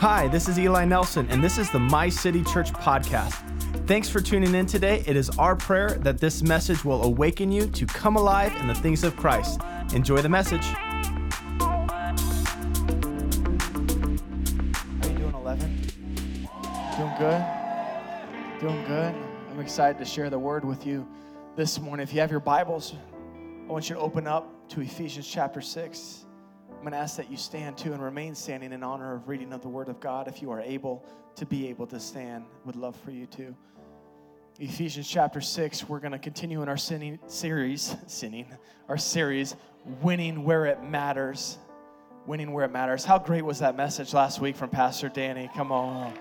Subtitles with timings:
[0.00, 3.34] Hi, this is Eli Nelson, and this is the My City Church podcast.
[3.88, 5.02] Thanks for tuning in today.
[5.08, 8.76] It is our prayer that this message will awaken you to come alive in the
[8.76, 9.60] things of Christ.
[9.92, 10.62] Enjoy the message.
[10.62, 11.98] How
[15.02, 15.80] you doing, 11?
[16.96, 17.44] Doing good?
[18.60, 19.12] Doing good?
[19.50, 21.08] I'm excited to share the word with you
[21.56, 22.04] this morning.
[22.04, 22.94] If you have your Bibles,
[23.68, 26.26] I want you to open up to Ephesians chapter 6.
[26.78, 29.52] I'm going to ask that you stand too and remain standing in honor of reading
[29.52, 30.28] of the Word of God.
[30.28, 31.04] If you are able
[31.34, 33.52] to be able to stand, would love for you to.
[34.60, 38.46] Ephesians chapter 6, we're going to continue in our sinning series, sinning,
[38.88, 39.56] our series,
[40.02, 41.58] Winning Where It Matters.
[42.26, 43.04] Winning Where It Matters.
[43.04, 45.50] How great was that message last week from Pastor Danny?
[45.56, 46.14] Come on.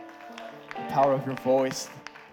[0.71, 1.87] The power of your voice.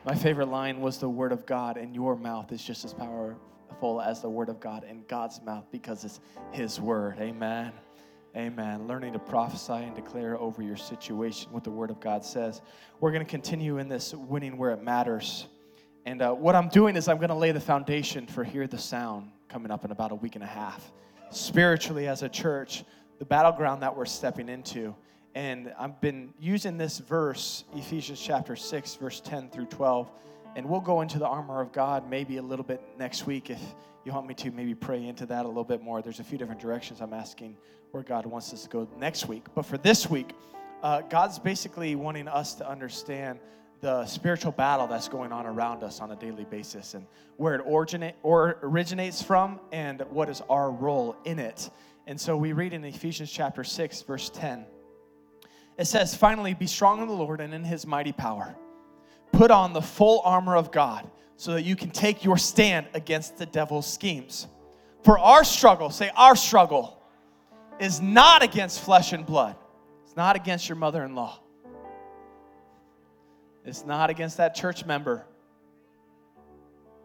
[0.06, 4.00] My favorite line was the Word of God, and your mouth is just as powerful
[4.00, 6.20] as the Word of God in God's mouth because it's
[6.52, 7.18] His Word.
[7.20, 7.70] Amen.
[8.36, 8.88] Amen.
[8.88, 12.62] Learning to prophesy and declare over your situation what the Word of God says.
[12.98, 15.46] We're going to continue in this winning where it matters.
[16.04, 18.76] And uh, what I'm doing is I'm going to lay the foundation for Hear the
[18.76, 20.90] Sound coming up in about a week and a half.
[21.30, 22.82] Spiritually, as a church,
[23.20, 24.96] the battleground that we're stepping into.
[25.36, 30.10] And I've been using this verse, Ephesians chapter 6, verse 10 through 12.
[30.56, 33.60] And we'll go into the armor of God maybe a little bit next week if
[34.04, 36.02] you want me to maybe pray into that a little bit more.
[36.02, 37.56] There's a few different directions I'm asking
[37.90, 39.46] where God wants us to go next week.
[39.54, 40.32] But for this week,
[40.82, 43.38] uh, God's basically wanting us to understand
[43.80, 47.62] the spiritual battle that's going on around us on a daily basis and where it
[47.66, 51.70] originate, or originates from and what is our role in it.
[52.06, 54.66] And so we read in Ephesians chapter 6, verse 10.
[55.78, 58.54] It says, Finally, be strong in the Lord and in his mighty power.
[59.32, 63.36] Put on the full armor of God so that you can take your stand against
[63.38, 64.46] the devil's schemes.
[65.02, 66.98] For our struggle, say, our struggle
[67.78, 69.56] is not against flesh and blood,
[70.04, 71.40] it's not against your mother in law,
[73.64, 75.26] it's not against that church member,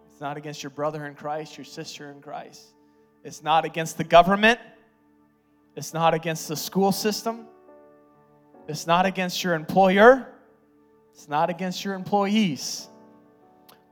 [0.09, 2.61] it's not against your brother in Christ, your sister in Christ,
[3.23, 4.59] it's not against the government,
[5.75, 7.47] it's not against the school system,
[8.67, 10.27] it's not against your employer,
[11.11, 12.87] it's not against your employees.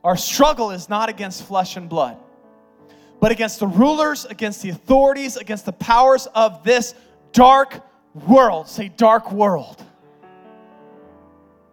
[0.08, 2.16] Our struggle is not against flesh and blood,
[3.20, 6.94] but against the rulers, against the authorities, against the powers of this
[7.32, 8.68] dark world.
[8.68, 9.84] Say, dark world.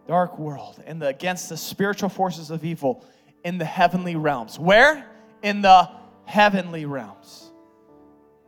[0.06, 0.84] Dark world.
[0.86, 3.06] And the, against the spiritual forces of evil
[3.46, 4.60] in the heavenly realms.
[4.60, 5.10] Where?
[5.42, 5.90] In the
[6.26, 7.54] heavenly realms.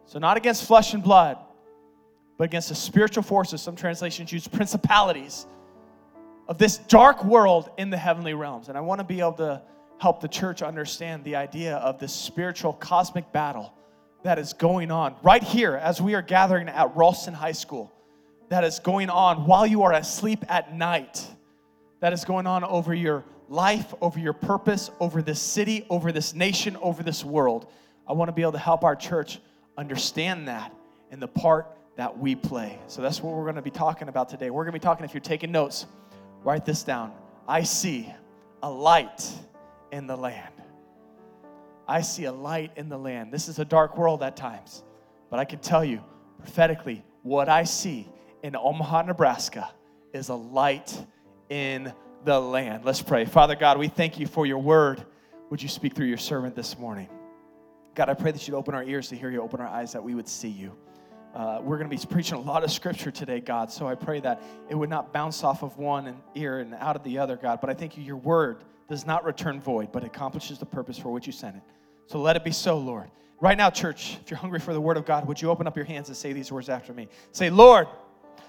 [0.05, 1.37] So, not against flesh and blood,
[2.37, 3.61] but against the spiritual forces.
[3.61, 5.47] Some translations use principalities
[6.49, 8.67] of this dark world in the heavenly realms.
[8.67, 9.61] And I want to be able to
[9.99, 13.73] help the church understand the idea of this spiritual cosmic battle
[14.23, 17.91] that is going on right here as we are gathering at Ralston High School,
[18.49, 21.25] that is going on while you are asleep at night,
[21.99, 26.33] that is going on over your life, over your purpose, over this city, over this
[26.33, 27.71] nation, over this world.
[28.07, 29.39] I want to be able to help our church
[29.77, 30.73] understand that
[31.11, 32.79] and the part that we play.
[32.87, 34.49] So that's what we're going to be talking about today.
[34.49, 35.85] We're going to be talking, if you're taking notes,
[36.43, 37.11] write this down.
[37.47, 38.13] I see
[38.61, 39.25] a light
[39.97, 40.53] in the land.
[41.87, 43.33] I see a light in the land.
[43.33, 44.83] This is a dark world at times,
[45.31, 46.03] but I can tell you
[46.37, 48.07] prophetically what I see
[48.43, 49.71] in Omaha, Nebraska
[50.13, 50.95] is a light
[51.49, 51.91] in
[52.23, 52.85] the land.
[52.85, 53.25] Let's pray.
[53.25, 55.03] Father God, we thank you for your word.
[55.49, 57.09] Would you speak through your servant this morning?
[57.95, 60.03] God, I pray that you'd open our ears to hear you, open our eyes that
[60.03, 60.77] we would see you.
[61.33, 63.71] Uh, we're going to be preaching a lot of scripture today, God.
[63.71, 67.03] So I pray that it would not bounce off of one ear and out of
[67.03, 67.59] the other, God.
[67.61, 71.09] But I thank you, your word does not return void, but accomplishes the purpose for
[71.09, 71.61] which you sent it.
[72.07, 73.09] So let it be so, Lord.
[73.39, 75.75] Right now, church, if you're hungry for the word of God, would you open up
[75.75, 77.07] your hands and say these words after me?
[77.31, 77.87] Say, Lord,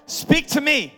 [0.07, 0.95] speak to me.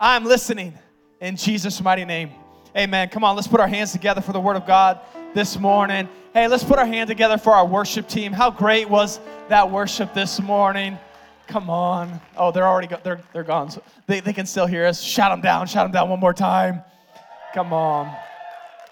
[0.00, 0.74] I'm listening
[1.20, 2.30] in Jesus' mighty name.
[2.76, 3.08] Amen.
[3.10, 4.98] Come on, let's put our hands together for the word of God
[5.34, 6.08] this morning.
[6.32, 8.32] Hey, let's put our hand together for our worship team.
[8.32, 10.98] How great was that worship this morning?
[11.46, 12.20] Come on.
[12.36, 13.70] Oh, they're already go- they're they're gone.
[13.70, 15.02] So they, they can still hear us.
[15.02, 15.66] Shout them down.
[15.66, 16.82] Shout them down one more time.
[17.52, 18.10] Come on.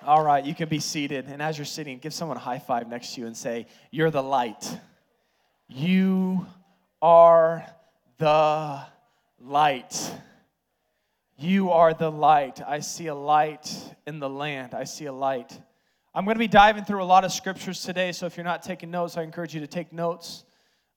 [0.02, 1.26] All right, you can be seated.
[1.26, 4.10] And as you're sitting, give someone a high five next to you and say, You're
[4.10, 4.78] the light.
[5.68, 6.46] You
[7.02, 7.64] are
[8.18, 8.82] the
[9.38, 10.12] light.
[11.36, 12.60] You are the light.
[12.66, 13.74] I see a light
[14.06, 14.74] in the land.
[14.74, 15.58] I see a light.
[16.14, 18.62] I'm going to be diving through a lot of scriptures today, so if you're not
[18.62, 20.44] taking notes, I encourage you to take notes.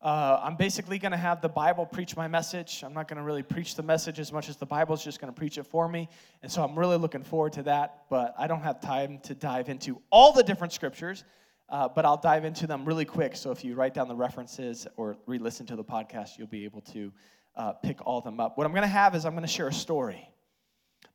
[0.04, 2.84] Uh, I'm basically going to have the Bible preach my message.
[2.86, 5.34] I'm not going to really preach the message as much as the Bible's just going
[5.34, 6.10] to preach it for me.
[6.42, 9.70] And so I'm really looking forward to that, but I don't have time to dive
[9.70, 11.24] into all the different scriptures.
[11.70, 13.36] uh, but I'll dive into them really quick.
[13.36, 16.66] So if you write down the references or re listen to the podcast, you'll be
[16.66, 17.12] able to
[17.56, 18.58] uh, pick all of them up.
[18.58, 20.30] What I'm going to have is I'm going to share a story.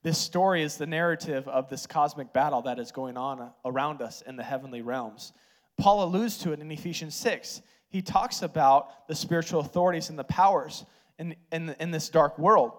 [0.02, 4.22] This story is the narrative of this cosmic battle that is going on around us
[4.26, 5.32] in the heavenly realms.
[5.76, 7.62] Paul alludes to it in Ephesians 6.
[7.88, 10.84] He talks about the spiritual authorities and the powers
[11.18, 12.72] in, in, in this dark world.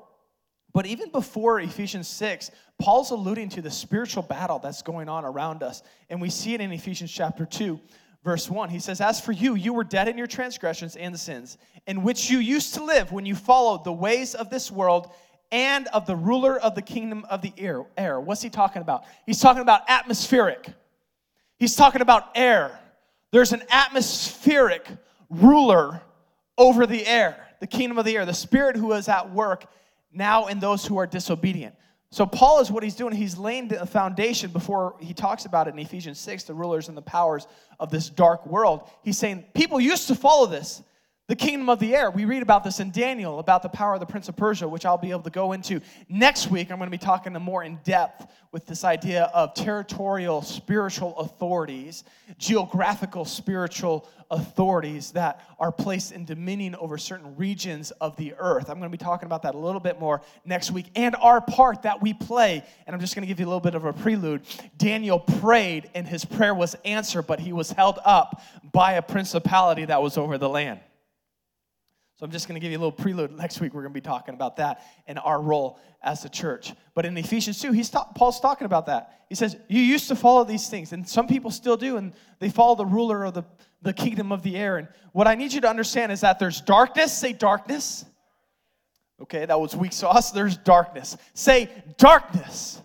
[0.74, 5.64] But even before Ephesians 6, Paul's alluding to the spiritual battle that's going on around
[5.64, 5.82] us.
[6.10, 7.80] And we see it in Ephesians chapter 2,
[8.24, 8.70] verse 1.
[8.70, 11.58] He says, As for you, you were dead in your transgressions and sins,
[11.88, 15.12] in which you used to live when you followed the ways of this world
[15.52, 17.84] and of the ruler of the kingdom of the air.
[17.98, 18.20] air.
[18.20, 19.06] What's he talking about?
[19.26, 20.70] He's talking about atmospheric.
[21.58, 22.80] He's talking about air.
[23.32, 24.88] There's an atmospheric
[25.30, 26.02] ruler
[26.58, 29.66] over the air, the kingdom of the air, the spirit who is at work
[30.12, 31.76] now in those who are disobedient.
[32.12, 33.14] So, Paul is what he's doing.
[33.14, 36.98] He's laying the foundation before he talks about it in Ephesians 6, the rulers and
[36.98, 37.46] the powers
[37.80, 38.90] of this dark world.
[39.04, 40.82] He's saying, People used to follow this
[41.30, 42.10] the kingdom of the air.
[42.10, 44.84] We read about this in Daniel, about the power of the prince of Persia, which
[44.84, 45.80] I'll be able to go into
[46.10, 46.72] next week.
[46.72, 52.04] I'm going to be talking more in depth with this idea of territorial spiritual authorities,
[52.40, 58.68] geographical spiritual authorities that are placed in dominion over certain regions of the earth.
[58.68, 61.42] I'm going to be talking about that a little bit more next week and our
[61.42, 62.64] part that we play.
[62.88, 64.42] And I'm just going to give you a little bit of a prelude.
[64.78, 68.42] Daniel prayed, and his prayer was answered, but he was held up
[68.72, 70.80] by a principality that was over the land.
[72.20, 73.32] So I'm just going to give you a little prelude.
[73.32, 76.74] Next week we're going to be talking about that and our role as a church.
[76.94, 79.24] But in Ephesians 2, he's ta- Paul's talking about that.
[79.30, 82.50] He says, You used to follow these things, and some people still do, and they
[82.50, 83.46] follow the ruler of the,
[83.84, 84.76] the kingdom of the air.
[84.76, 87.18] And what I need you to understand is that there's darkness.
[87.18, 88.04] Say darkness.
[89.22, 90.32] Okay, that was weak sauce.
[90.32, 91.16] There's darkness.
[91.34, 92.82] Say darkness.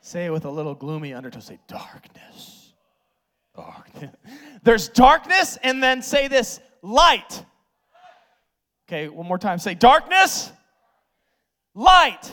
[0.00, 1.42] Say it with a little gloomy undertone.
[1.42, 2.74] Say darkness.
[3.54, 4.10] Darkness.
[4.64, 7.44] There's darkness, and then say this light.
[8.92, 9.58] Okay, one more time.
[9.58, 10.52] Say darkness,
[11.74, 12.30] light.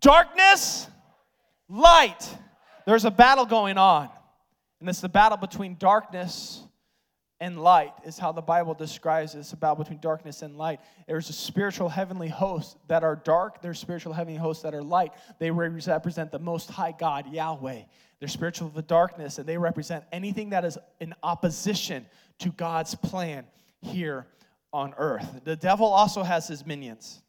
[0.00, 0.88] Darkness,
[1.68, 2.36] light.
[2.84, 4.08] There's a battle going on.
[4.80, 6.64] And it's the battle between darkness
[7.38, 9.38] and light, is how the Bible describes it.
[9.38, 10.80] It's a battle between darkness and light.
[11.06, 15.12] There's a spiritual heavenly host that are dark, there's spiritual heavenly hosts that are light.
[15.38, 17.82] They represent the most high God, Yahweh.
[18.18, 22.04] They're spiritual of the darkness, and they represent anything that is in opposition
[22.40, 23.44] to God's plan
[23.80, 24.26] here
[24.72, 25.40] on earth.
[25.44, 27.22] The devil also has his minions.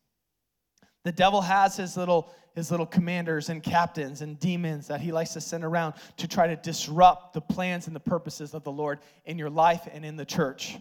[1.04, 5.34] The devil has his little, his little commanders and captains and demons that he likes
[5.34, 9.00] to send around to try to disrupt the plans and the purposes of the Lord
[9.26, 10.78] in your life and in the church.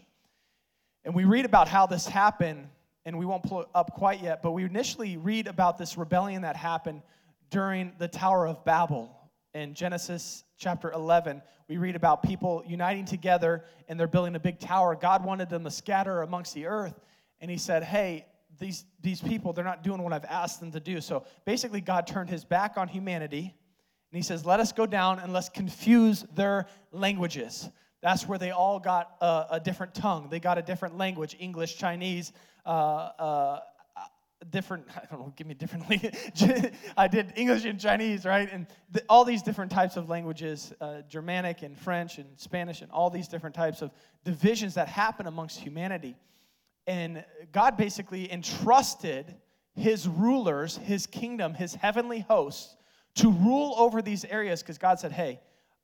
[1.04, 2.68] And we read about how this happened,
[3.06, 6.42] and we won't pull it up quite yet, but we initially read about this rebellion
[6.42, 7.00] that happened
[7.48, 9.16] during the Tower of Babel
[9.55, 14.58] in Genesis chapter 11, we read about people uniting together and they're building a big
[14.58, 14.94] tower.
[14.94, 17.00] God wanted them to scatter amongst the earth,
[17.41, 18.26] and He said, Hey,
[18.58, 21.00] these, these people, they're not doing what I've asked them to do.
[21.00, 23.55] So basically, God turned His back on humanity,
[24.11, 27.69] and He says, Let us go down and let's confuse their languages.
[28.03, 30.29] That's where they all got a, a different tongue.
[30.31, 32.32] They got a different language English, Chinese,
[32.64, 33.61] uh, uh,
[34.48, 36.10] different i don't know give me differently
[36.96, 38.50] i did english and chinese right?
[38.52, 38.66] And
[39.08, 43.28] all these different types of languages uh, germanic and french and spanish and all these
[43.28, 43.90] different types of
[44.25, 46.16] divisions that happen amongst humanity.
[46.87, 49.34] And god basically entrusted
[49.74, 52.76] his rulers his kingdom his heavenly hosts
[53.17, 55.41] to rule over these areas because god said hey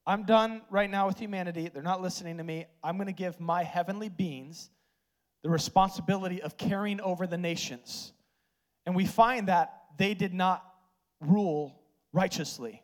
[0.06, 1.68] i'm done right now with humanity.
[1.72, 2.66] They're not listening to me.
[2.82, 4.70] I'm going to give my heavenly beings
[5.42, 8.12] the responsibility of carrying over the nations
[8.86, 10.64] and we find that they did not
[11.20, 11.74] rule
[12.12, 12.82] righteously,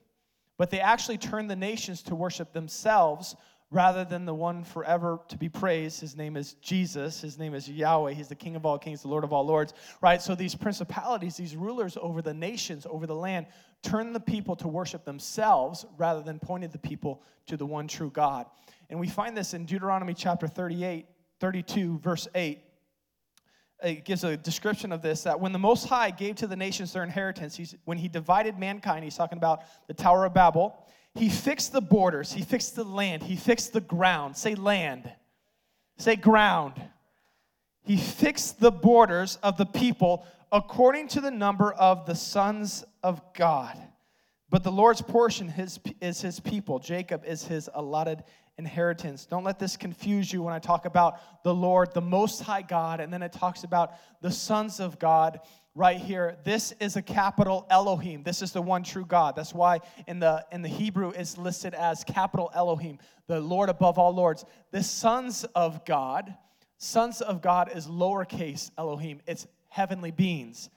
[0.58, 3.36] but they actually turned the nations to worship themselves
[3.70, 6.00] rather than the one forever to be praised.
[6.00, 7.22] His name is Jesus.
[7.22, 8.12] His name is Yahweh.
[8.12, 10.20] He's the King of all kings, the Lord of all lords, right?
[10.20, 13.46] So these principalities, these rulers over the nations, over the land,
[13.82, 18.10] turned the people to worship themselves rather than pointed the people to the one true
[18.10, 18.46] God.
[18.90, 21.06] And we find this in Deuteronomy chapter 38,
[21.40, 22.62] 32, verse 8
[23.82, 26.92] it gives a description of this that when the Most High gave to the nations
[26.92, 30.76] their inheritance, he's, when he divided mankind, he's talking about the Tower of Babel,
[31.14, 34.36] he fixed the borders, he fixed the land, he fixed the ground.
[34.36, 35.10] Say land,
[35.98, 36.74] say ground.
[37.84, 43.20] He fixed the borders of the people according to the number of the sons of
[43.34, 43.76] God.
[44.48, 45.52] But the Lord's portion
[46.00, 46.78] is his people.
[46.78, 48.22] Jacob is his allotted
[48.58, 49.26] inheritance.
[49.26, 53.00] Don't let this confuse you when I talk about the Lord, the Most High God,
[53.00, 55.40] and then it talks about the sons of God
[55.74, 56.36] right here.
[56.44, 58.22] This is a capital Elohim.
[58.22, 59.36] This is the one true God.
[59.36, 63.98] That's why in the in the Hebrew it's listed as capital Elohim, the Lord above
[63.98, 64.44] all lords.
[64.70, 66.34] The sons of God,
[66.78, 69.20] sons of God is lowercase Elohim.
[69.26, 70.68] It's heavenly beings.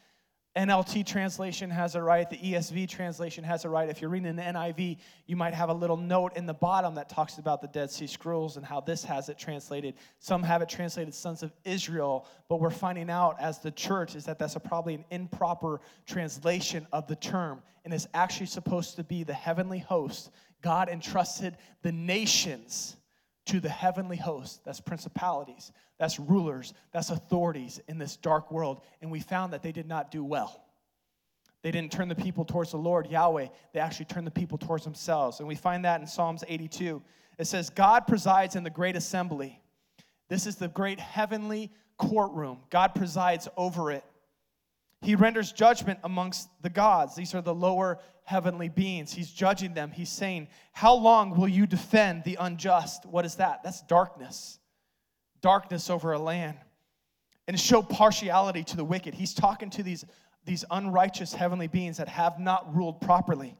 [0.55, 2.29] NLT translation has it right.
[2.29, 3.89] The ESV translation has it right.
[3.89, 4.97] If you're reading the NIV,
[5.27, 8.07] you might have a little note in the bottom that talks about the Dead Sea
[8.07, 9.95] Scrolls and how this has it translated.
[10.19, 14.23] Some have it translated sons of Israel, but we're finding out as the church is
[14.25, 19.25] that that's probably an improper translation of the term and is actually supposed to be
[19.25, 20.31] the heavenly host.
[20.61, 22.95] God entrusted the nations
[23.45, 24.61] to the heavenly host.
[24.65, 28.81] That's principalities, that's rulers, that's authorities in this dark world.
[29.01, 30.63] And we found that they did not do well.
[31.61, 33.47] They didn't turn the people towards the Lord, Yahweh.
[33.73, 35.39] They actually turned the people towards themselves.
[35.39, 37.01] And we find that in Psalms 82.
[37.39, 39.59] It says, God presides in the great assembly.
[40.29, 42.59] This is the great heavenly courtroom.
[42.69, 44.03] God presides over it.
[45.05, 47.15] He renders judgment amongst the gods.
[47.15, 49.13] These are the lower heavenly beings.
[49.13, 49.91] He's judging them.
[49.91, 53.05] He's saying, How long will you defend the unjust?
[53.05, 53.61] What is that?
[53.63, 54.57] That's darkness.
[55.41, 56.57] Darkness over a land.
[57.47, 59.13] And show partiality to the wicked.
[59.13, 60.05] He's talking to these,
[60.43, 63.55] these unrighteous heavenly beings that have not ruled properly.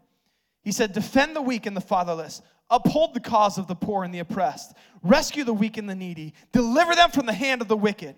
[0.64, 2.42] He said, Defend the weak and the fatherless.
[2.72, 4.74] Uphold the cause of the poor and the oppressed.
[5.04, 6.34] Rescue the weak and the needy.
[6.52, 8.16] Deliver them from the hand of the wicked.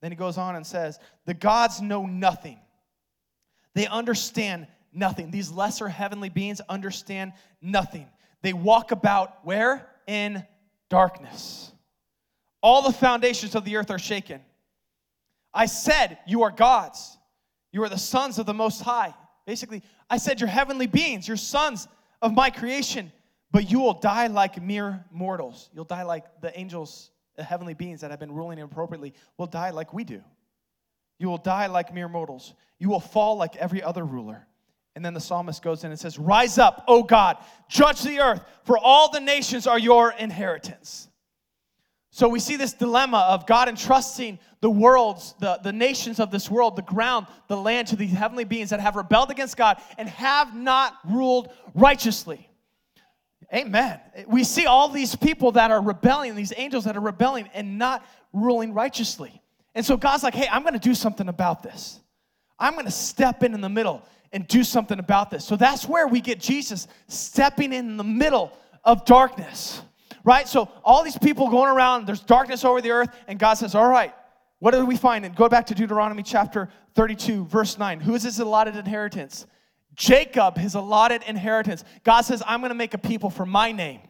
[0.00, 2.58] Then he goes on and says, The gods know nothing.
[3.74, 5.30] They understand nothing.
[5.30, 8.06] These lesser heavenly beings understand nothing.
[8.42, 9.88] They walk about where?
[10.06, 10.44] In
[10.88, 11.72] darkness.
[12.62, 14.40] All the foundations of the earth are shaken.
[15.52, 17.16] I said, You are gods.
[17.72, 19.14] You are the sons of the Most High.
[19.46, 21.28] Basically, I said, You're heavenly beings.
[21.28, 21.88] You're sons
[22.22, 23.12] of my creation,
[23.52, 25.70] but you will die like mere mortals.
[25.74, 27.10] You'll die like the angels,
[27.44, 30.22] heavenly beings that have been ruling inappropriately, will die like we do.
[31.18, 32.54] You will die like mere mortals.
[32.78, 34.46] You will fall like every other ruler.
[34.94, 37.36] And then the psalmist goes in and says, Rise up, O God,
[37.68, 41.08] judge the earth, for all the nations are your inheritance.
[42.10, 46.50] So we see this dilemma of God entrusting the worlds, the, the nations of this
[46.50, 50.08] world, the ground, the land to these heavenly beings that have rebelled against God and
[50.08, 52.45] have not ruled righteously.
[53.54, 54.00] Amen.
[54.26, 58.04] We see all these people that are rebelling, these angels that are rebelling and not
[58.32, 59.40] ruling righteously.
[59.74, 62.00] And so God's like, hey, I'm going to do something about this.
[62.58, 65.44] I'm going to step in in the middle and do something about this.
[65.44, 68.52] So that's where we get Jesus stepping in the middle
[68.84, 69.82] of darkness,
[70.24, 70.48] right?
[70.48, 73.88] So all these people going around, there's darkness over the earth, and God says, All
[73.88, 74.14] right,
[74.58, 75.24] what do we find?
[75.24, 78.00] And go back to Deuteronomy chapter 32, verse 9.
[78.00, 79.46] Who is this allotted inheritance?
[79.96, 81.82] Jacob, his allotted inheritance.
[82.04, 84.00] God says, I'm going to make a people for my name.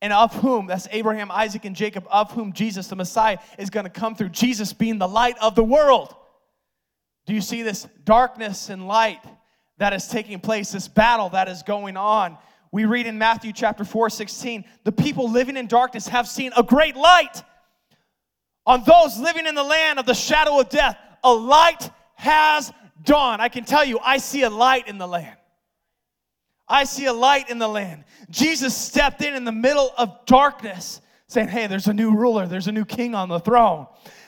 [0.00, 3.84] And of whom, that's Abraham, Isaac, and Jacob, of whom Jesus, the Messiah, is going
[3.84, 4.30] to come through.
[4.30, 6.14] Jesus being the light of the world.
[7.26, 9.20] Do you see this darkness and light
[9.76, 12.38] that is taking place, this battle that is going on?
[12.70, 16.62] We read in Matthew chapter 4, 16, the people living in darkness have seen a
[16.62, 17.42] great light.
[18.66, 22.72] On those living in the land of the shadow of death, a light has
[23.08, 23.42] dawned.
[23.42, 25.36] I can tell you, I see a light in the land.
[26.68, 28.04] I see a light in the land.
[28.30, 32.68] Jesus stepped in in the middle of darkness, saying, Hey, there's a new ruler, there's
[32.68, 33.86] a new king on the throne.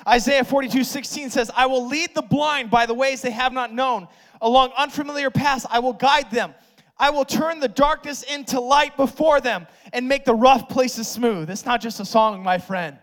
[0.08, 3.72] Isaiah 42 16 says, I will lead the blind by the ways they have not
[3.74, 4.08] known.
[4.40, 6.54] Along unfamiliar paths, I will guide them.
[6.98, 11.50] I will turn the darkness into light before them and make the rough places smooth.
[11.50, 12.98] It's not just a song, my friend.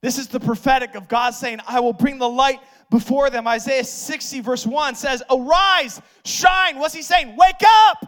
[0.00, 3.46] This is the prophetic of God saying, I will bring the light before them.
[3.46, 6.78] Isaiah 60, verse 1 says, Arise, shine.
[6.78, 7.36] What's he saying?
[7.36, 8.04] Wake up,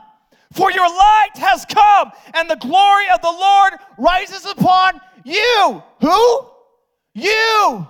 [0.52, 5.82] for your light has come, and the glory of the Lord rises upon you.
[6.00, 6.46] Who?
[7.14, 7.86] You,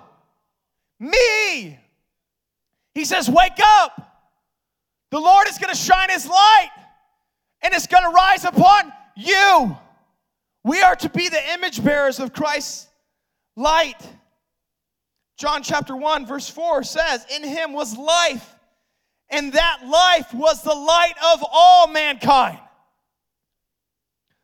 [0.99, 1.79] me.
[2.93, 4.11] He says, Wake up.
[5.11, 6.69] The Lord is going to shine his light
[7.61, 9.77] and it's going to rise upon you.
[10.63, 12.87] We are to be the image bearers of Christ's
[13.55, 14.01] light.
[15.37, 18.55] John chapter 1, verse 4 says, In him was life,
[19.29, 22.59] and that life was the light of all mankind.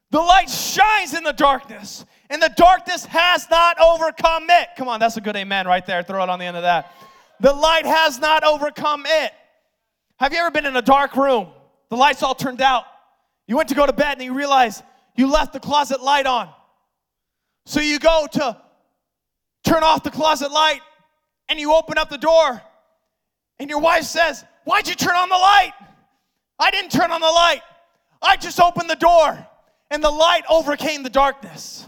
[0.10, 4.70] The light shines in the darkness, and the darkness has not overcome it.
[4.78, 6.02] Come on, that's a good amen right there.
[6.02, 6.94] Throw it on the end of that.
[7.40, 9.34] The light has not overcome it.
[10.20, 11.48] Have you ever been in a dark room?
[11.90, 12.86] The lights all turned out.
[13.48, 14.82] You went to go to bed and you realize
[15.16, 16.50] you left the closet light on.
[17.66, 18.58] So you go to
[19.68, 20.82] turn off the closet light
[21.50, 22.62] and you open up the door
[23.60, 25.74] and your wife says, Why'd you turn on the light?
[26.60, 27.62] I didn't turn on the light.
[28.22, 29.48] I just opened the door
[29.90, 31.88] and the light overcame the darkness.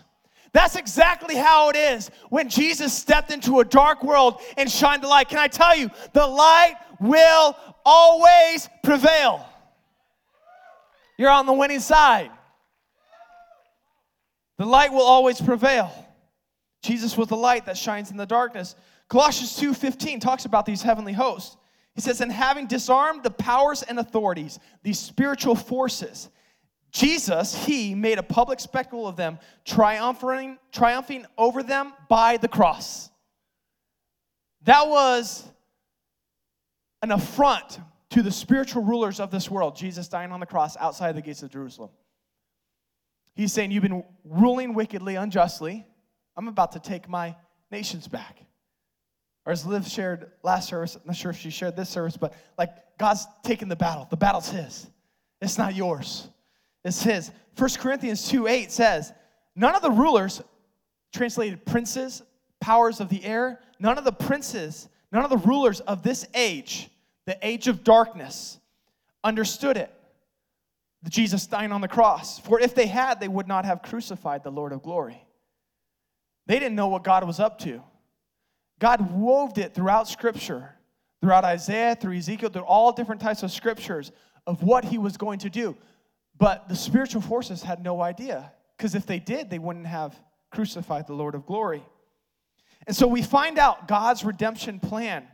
[0.52, 5.08] That's exactly how it is when Jesus stepped into a dark world and shined the
[5.08, 5.30] light.
[5.30, 7.56] Can I tell you, the light will
[7.86, 9.46] always prevail.
[11.18, 12.32] You're on the winning side.
[14.58, 15.92] The light will always prevail.
[16.82, 18.76] Jesus was the light that shines in the darkness.
[19.08, 21.58] Colossians 2:15 talks about these heavenly hosts.
[21.94, 26.30] He says, "And having disarmed the powers and authorities, these spiritual forces,
[26.92, 33.10] Jesus, he made a public spectacle of them, triumphing, triumphing over them by the cross."
[34.64, 35.44] That was
[37.02, 37.80] an affront
[38.12, 41.44] to the spiritual rulers of this world, Jesus dying on the cross outside the gates
[41.44, 41.92] of Jerusalem.
[43.36, 45.86] He's saying, You've been ruling wickedly, unjustly.
[46.40, 47.36] I'm about to take my
[47.70, 48.40] nations back.
[49.46, 52.34] Or as Liv shared last service, I'm not sure if she shared this service, but
[52.58, 54.08] like God's taking the battle.
[54.10, 54.88] The battle's His,
[55.42, 56.30] it's not yours,
[56.86, 57.30] it's His.
[57.58, 59.12] 1 Corinthians 2 8 says,
[59.54, 60.42] None of the rulers,
[61.14, 62.24] translated princes,
[62.62, 66.90] powers of the air, none of the princes, none of the rulers of this age,
[67.26, 68.60] the age of darkness,
[69.26, 69.94] understood it.
[71.10, 72.40] Jesus dying on the cross.
[72.40, 75.22] For if they had, they would not have crucified the Lord of glory.
[76.50, 77.84] They didn't know what God was up to.
[78.80, 80.74] God wove it throughout Scripture,
[81.22, 84.12] throughout Isaiah, through Ezekiel, through all different types of scriptures
[84.48, 85.78] of what he was going to do.
[86.40, 91.06] But the spiritual forces had no idea, because if they did, they wouldn't have crucified
[91.06, 91.84] the Lord of glory.
[92.88, 95.28] And so we find out God's redemption plan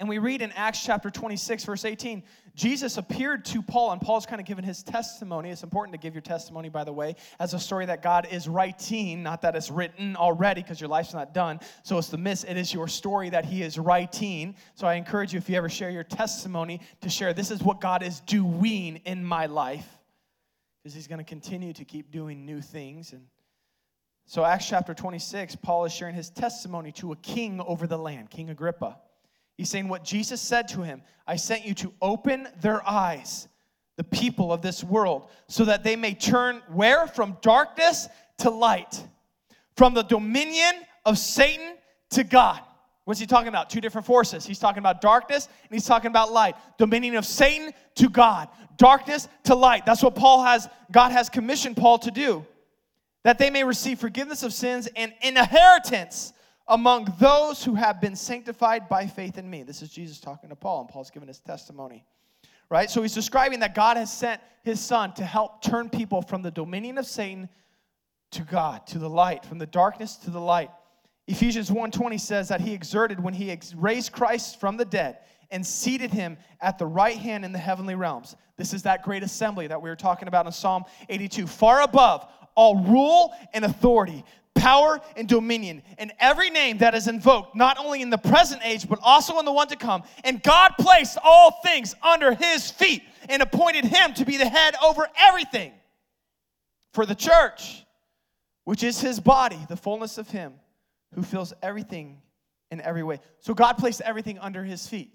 [0.00, 2.22] and we read in Acts chapter 26, verse 18,
[2.54, 5.50] Jesus appeared to Paul, and Paul's kind of given his testimony.
[5.50, 8.46] It's important to give your testimony, by the way, as a story that God is
[8.48, 11.58] writing, not that it's written already because your life's not done.
[11.82, 14.54] So it's the miss, it is your story that he is writing.
[14.76, 17.80] So I encourage you, if you ever share your testimony, to share this is what
[17.80, 19.88] God is doing in my life.
[20.82, 23.12] Because he's going to continue to keep doing new things.
[23.12, 23.26] And
[24.26, 28.30] so, Acts chapter 26, Paul is sharing his testimony to a king over the land,
[28.30, 28.98] King Agrippa.
[29.58, 33.48] He's saying what Jesus said to him I sent you to open their eyes,
[33.96, 37.06] the people of this world, so that they may turn where?
[37.06, 39.04] From darkness to light,
[39.76, 40.74] from the dominion
[41.04, 41.76] of Satan
[42.10, 42.60] to God.
[43.04, 43.68] What's he talking about?
[43.68, 44.46] Two different forces.
[44.46, 46.56] He's talking about darkness and he's talking about light.
[46.76, 49.86] Dominion of Satan to God, darkness to light.
[49.86, 52.46] That's what Paul has, God has commissioned Paul to do.
[53.24, 56.32] That they may receive forgiveness of sins and inheritance
[56.68, 59.62] among those who have been sanctified by faith in me.
[59.62, 62.04] This is Jesus talking to Paul, and Paul's giving his testimony.
[62.70, 62.90] Right?
[62.90, 66.50] So he's describing that God has sent his son to help turn people from the
[66.50, 67.48] dominion of Satan
[68.32, 70.70] to God, to the light, from the darkness to the light.
[71.26, 75.18] Ephesians 1:20 says that he exerted when he raised Christ from the dead
[75.50, 78.36] and seated him at the right hand in the heavenly realms.
[78.56, 82.26] This is that great assembly that we were talking about in Psalm 82, far above
[82.54, 84.24] all rule and authority,
[84.58, 88.88] power and dominion, and every name that is invoked, not only in the present age,
[88.88, 90.02] but also in the one to come.
[90.24, 94.74] And God placed all things under his feet and appointed him to be the head
[94.84, 95.72] over everything
[96.92, 97.84] for the church,
[98.64, 100.54] which is his body, the fullness of him
[101.14, 102.20] who fills everything
[102.70, 103.20] in every way.
[103.40, 105.12] So God placed everything under his feet,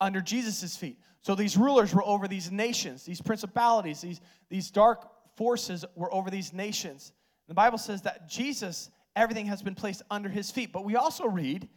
[0.00, 0.98] under Jesus' feet.
[1.22, 6.30] So these rulers were over these nations, these principalities, these, these dark forces were over
[6.30, 7.12] these nations.
[7.48, 10.72] The Bible says that Jesus, everything has been placed under his feet.
[10.72, 11.68] But we also read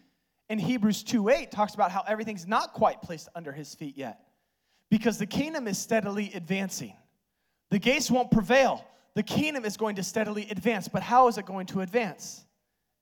[0.49, 4.21] in Hebrews 2 8 talks about how everything's not quite placed under his feet yet.
[4.89, 6.93] Because the kingdom is steadily advancing.
[7.69, 8.83] The gates won't prevail.
[9.13, 10.87] The kingdom is going to steadily advance.
[10.87, 12.45] But how is it going to advance?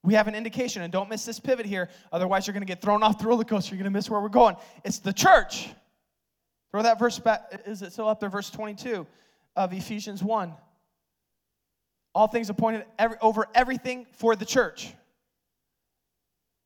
[0.03, 2.81] We have an indication, and don't miss this pivot here, otherwise, you're going to get
[2.81, 3.75] thrown off the roller coaster.
[3.75, 4.55] You're going to miss where we're going.
[4.83, 5.69] It's the church.
[6.71, 7.61] Throw that verse back.
[7.65, 8.29] Is it still up there?
[8.29, 9.07] Verse 22
[9.55, 10.53] of Ephesians 1.
[12.13, 14.93] All things appointed every, over everything for the church.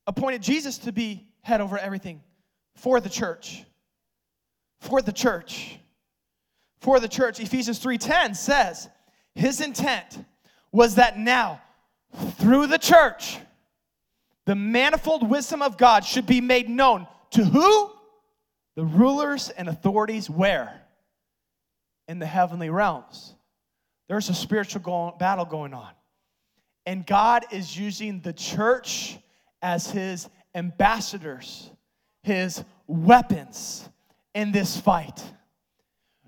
[0.08, 2.21] Appointed Jesus to be head over everything
[2.75, 3.63] for the church.
[4.80, 5.77] For the church.
[6.80, 7.39] For the church.
[7.39, 8.89] Ephesians 3:10 says,
[9.36, 10.23] his intent
[10.71, 11.62] was that now
[12.38, 13.38] through the church
[14.45, 17.91] the manifold wisdom of God should be made known to who?
[18.75, 20.82] The rulers and authorities where?
[22.08, 23.36] In the heavenly realms.
[24.12, 25.88] There's a spiritual go- battle going on.
[26.86, 29.17] And God is using the church
[29.62, 31.71] as his ambassadors,
[32.21, 33.88] his weapons
[34.36, 35.24] in this fight.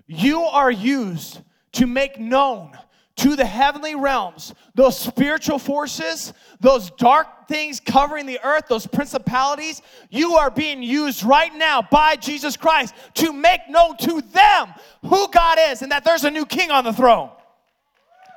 [0.06, 1.42] You are used
[1.72, 2.72] to make known
[3.16, 9.82] to the heavenly realms, those spiritual forces, those dark things covering the earth, those principalities,
[10.08, 15.28] you are being used right now by Jesus Christ to make known to them who
[15.28, 17.28] God is and that there's a new king on the throne.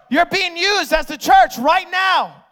[0.10, 2.46] You're being used as the church right now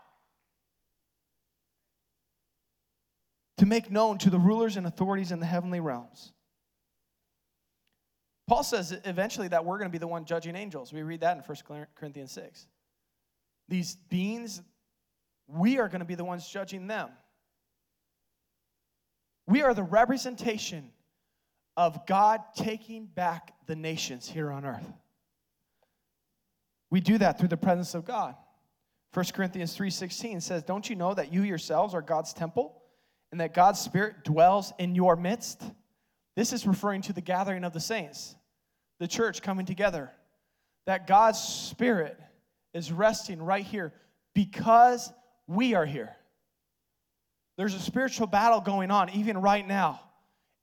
[3.57, 6.33] to make known to the rulers and authorities in the heavenly realms.
[8.47, 10.93] Paul says eventually that we're going to be the one judging angels.
[10.93, 12.67] We read that in 1 Corinthians 6.
[13.67, 14.61] These beings,
[15.47, 17.09] we are going to be the ones judging them.
[19.47, 20.91] We are the representation
[21.77, 24.85] of God taking back the nations here on earth.
[26.95, 28.37] We do that through the presence of God.
[29.11, 32.81] 1 Corinthians 3:16 says, "Don't you know that you yourselves are God's temple
[33.33, 35.61] and that God's spirit dwells in your midst?"
[36.37, 38.37] This is referring to the gathering of the saints,
[38.99, 40.09] the church coming together.
[40.85, 42.17] That God's spirit
[42.71, 43.93] is resting right here
[44.33, 45.11] because
[45.47, 46.15] we are here.
[47.57, 49.99] There's a spiritual battle going on even right now.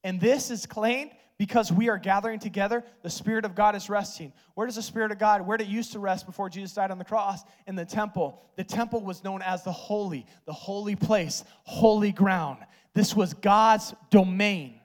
[0.03, 4.33] And this is claimed because we are gathering together, the Spirit of God is resting.
[4.55, 6.93] Where does the Spirit of God, where did it used to rest before Jesus died
[6.93, 7.43] on the cross?
[7.67, 8.41] In the temple.
[8.55, 12.59] The temple was known as the holy, the holy place, holy ground.
[12.95, 14.79] This was God's domain.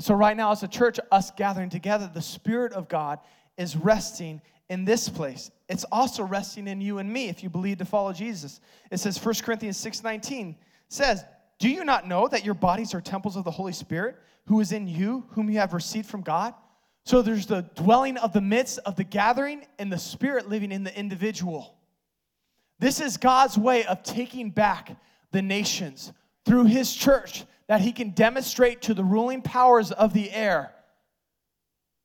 [0.00, 3.18] So, right now, as a church, us gathering together, the Spirit of God
[3.58, 4.40] is resting
[4.70, 5.50] in this place.
[5.68, 8.58] It's also resting in you and me if you believe to follow Jesus.
[8.90, 10.56] It says 1 Corinthians 6:19
[10.88, 11.26] says,
[11.58, 14.72] "Do you not know that your bodies are temples of the Holy Spirit who is
[14.72, 16.54] in you, whom you have received from God.
[17.06, 20.84] So there's the dwelling of the midst of the gathering and the spirit living in
[20.84, 21.76] the individual.
[22.78, 24.96] This is God's way of taking back
[25.30, 26.12] the nations
[26.44, 30.72] through his church that he can demonstrate to the ruling powers of the air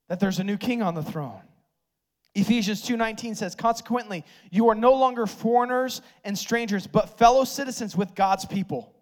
[0.08, 1.42] that there's a new king on the throne.
[2.36, 8.16] Ephesians 2:19 says, "Consequently, you are no longer foreigners and strangers, but fellow citizens with
[8.16, 8.94] God's people,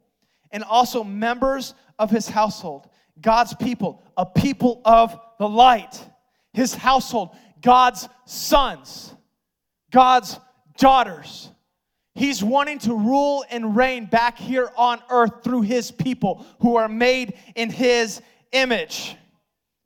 [0.51, 6.03] and also members of his household." God's people, a people of the light.
[6.53, 9.13] His household, God's sons,
[9.91, 10.39] God's
[10.77, 11.49] daughters.
[12.15, 16.87] He's wanting to rule and reign back here on earth through his people who are
[16.87, 19.15] made in his image.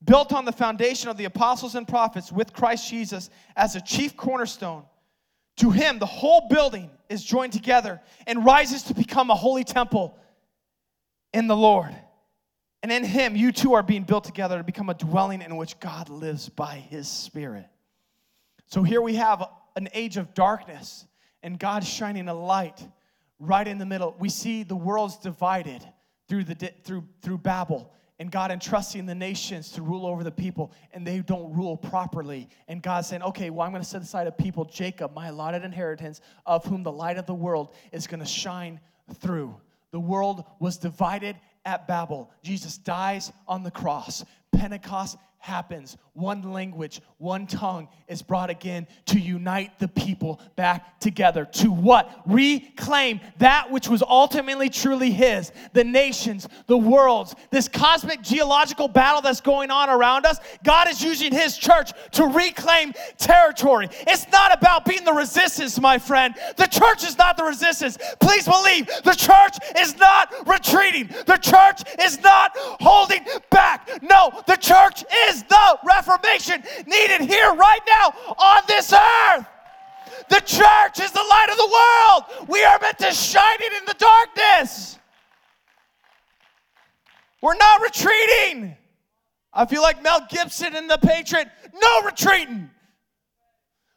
[0.04, 4.16] Built on the foundation of the apostles and prophets with Christ Jesus as a chief
[4.16, 4.86] cornerstone.
[5.58, 10.18] To him, the whole building is joined together and rises to become a holy temple
[11.34, 11.96] in the Lord.
[12.84, 15.80] And in him, you two are being built together to become a dwelling in which
[15.80, 17.68] God lives by his Spirit.
[18.68, 21.06] So here we have an age of darkness,
[21.44, 22.86] and God shining a light
[23.40, 24.16] right in the middle.
[24.20, 25.84] We see the world's divided
[26.28, 30.72] through, the, through, through Babel, and God entrusting the nations to rule over the people,
[30.94, 32.48] and they don't rule properly.
[32.68, 35.64] And God saying, okay, well, I'm going to set aside a people, Jacob, my allotted
[35.64, 38.80] inheritance, of whom the light of the world is going to shine
[39.16, 39.56] through.
[39.92, 42.32] The world was divided at Babel.
[42.44, 44.24] Jesus dies on the cross.
[44.52, 45.98] Pentecost happens.
[46.14, 51.46] One language, one tongue is brought again to unite the people back together.
[51.46, 52.22] To what?
[52.28, 55.52] Reclaim that which was ultimately truly His.
[55.74, 60.38] The nations, the worlds, this cosmic geological battle that's going on around us.
[60.64, 63.90] God is using His church to reclaim territory.
[64.08, 66.36] It's not about being the resistance, my friend.
[66.58, 67.98] The church is not the resistance.
[68.20, 73.90] Please believe the church is not retreating, the church is not holding back.
[74.04, 79.46] No, the church is the reformation needed here right now on this earth.
[80.30, 82.48] The church is the light of the world.
[82.48, 85.00] We are meant to shine it in the darkness.
[87.42, 88.76] We're not retreating.
[89.54, 91.50] I feel like Mel Gibson in The Patriot.
[91.74, 92.70] No retreating.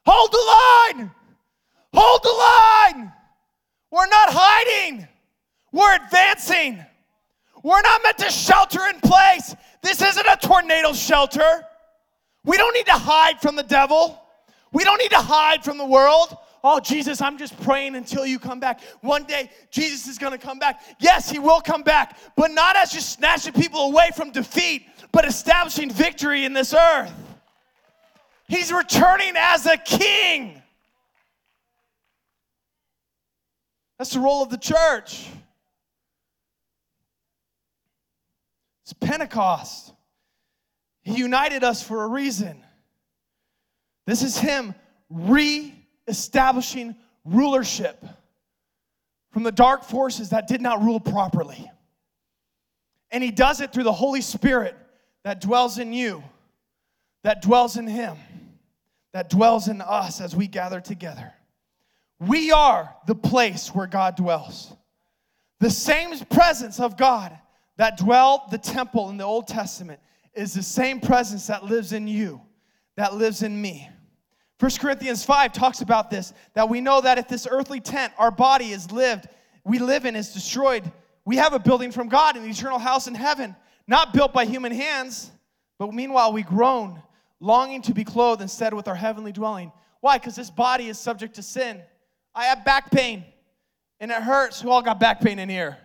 [0.07, 1.11] Hold the line.
[1.92, 3.12] Hold the line.
[3.90, 5.07] We're not hiding.
[5.73, 6.85] We're advancing.
[7.62, 9.55] We're not meant to shelter in place.
[9.85, 11.62] This isn't a tornado shelter.
[12.42, 14.18] We don't need to hide from the devil.
[14.73, 16.38] We don't need to hide from the world.
[16.64, 18.81] Oh, Jesus, I'm just praying until you come back.
[19.03, 20.81] One day, Jesus is gonna come back.
[21.01, 25.27] Yes, he will come back, but not as just snatching people away from defeat, but
[25.27, 27.12] establishing victory in this earth.
[28.49, 30.62] He's returning as a king.
[33.99, 35.29] That's the role of the church.
[38.85, 39.92] It's Pentecost.
[41.03, 42.62] He united us for a reason.
[44.07, 44.75] This is Him
[45.09, 45.75] re
[46.07, 46.94] establishing
[47.25, 48.05] rulership
[49.33, 51.70] from the dark forces that did not rule properly.
[53.11, 54.77] And He does it through the Holy Spirit
[55.25, 56.23] that dwells in you,
[57.23, 58.16] that dwells in Him.
[59.14, 61.33] that dwells in us as we gather together.
[62.18, 64.73] We are the place where God dwells.
[65.61, 67.38] The same presence of God
[67.77, 70.01] that dwelled the temple in the Old Testament
[70.35, 72.41] is the same presence that lives in you,
[72.97, 73.89] that lives in me.
[74.61, 78.31] 1 Corinthians 5 talks about this that we know that if this earthly tent, our
[78.31, 79.29] body is lived,
[79.65, 80.91] we live in, is destroyed,
[81.25, 83.57] we have a building from God, an eternal house in heaven,
[83.87, 85.31] not built by human hands,
[85.79, 87.03] but meanwhile we groan,
[87.41, 89.73] longing to be clothed instead with our heavenly dwelling.
[90.01, 90.19] Why?
[90.19, 91.81] Because this body is subject to sin.
[92.35, 93.25] I have back pain,
[94.01, 94.61] and it hurts.
[94.61, 95.79] Who all got back pain in here?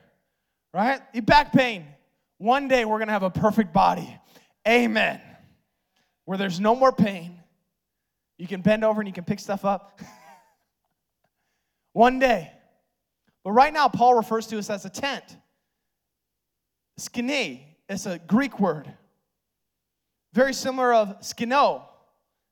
[0.74, 1.02] Right?
[1.14, 1.86] You back pain.
[2.38, 4.18] One day we're gonna have a perfect body.
[4.68, 5.20] Amen.
[6.26, 7.40] Where there's no more pain.
[8.38, 10.00] You can bend over and you can pick stuff up.
[11.94, 12.52] One day.
[13.44, 15.38] But right now, Paul refers to us as a tent.
[16.98, 18.92] Skine is a Greek word.
[20.34, 21.84] Very similar of skino.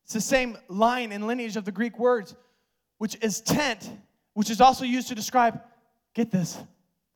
[0.05, 2.35] It's the same line and lineage of the Greek words,
[2.97, 3.89] which is tent,
[4.33, 5.61] which is also used to describe,
[6.15, 6.57] get this,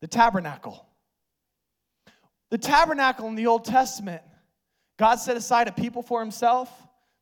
[0.00, 0.86] the tabernacle.
[2.52, 4.20] The tabernacle in the Old Testament,
[4.98, 6.70] God set aside a people for himself,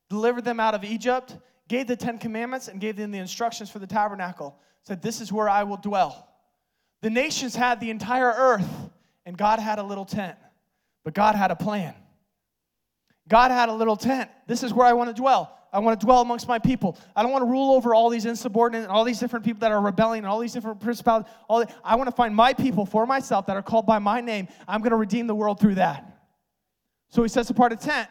[0.09, 1.37] delivered them out of Egypt,
[1.69, 4.59] gave the Ten Commandments, and gave them the instructions for the tabernacle.
[4.83, 6.27] Said, This is where I will dwell.
[7.03, 8.90] The nations had the entire earth,
[9.25, 10.37] and God had a little tent.
[11.05, 11.95] But God had a plan.
[13.29, 14.29] God had a little tent.
[14.49, 15.57] This is where I want to dwell.
[15.72, 16.98] I want to dwell amongst my people.
[17.14, 19.70] I don't want to rule over all these insubordinate and all these different people that
[19.70, 21.30] are rebelling and all these different principalities.
[21.48, 24.20] All the, I want to find my people for myself that are called by my
[24.20, 24.48] name.
[24.66, 26.20] I'm going to redeem the world through that.
[27.09, 28.09] So he sets apart a tent.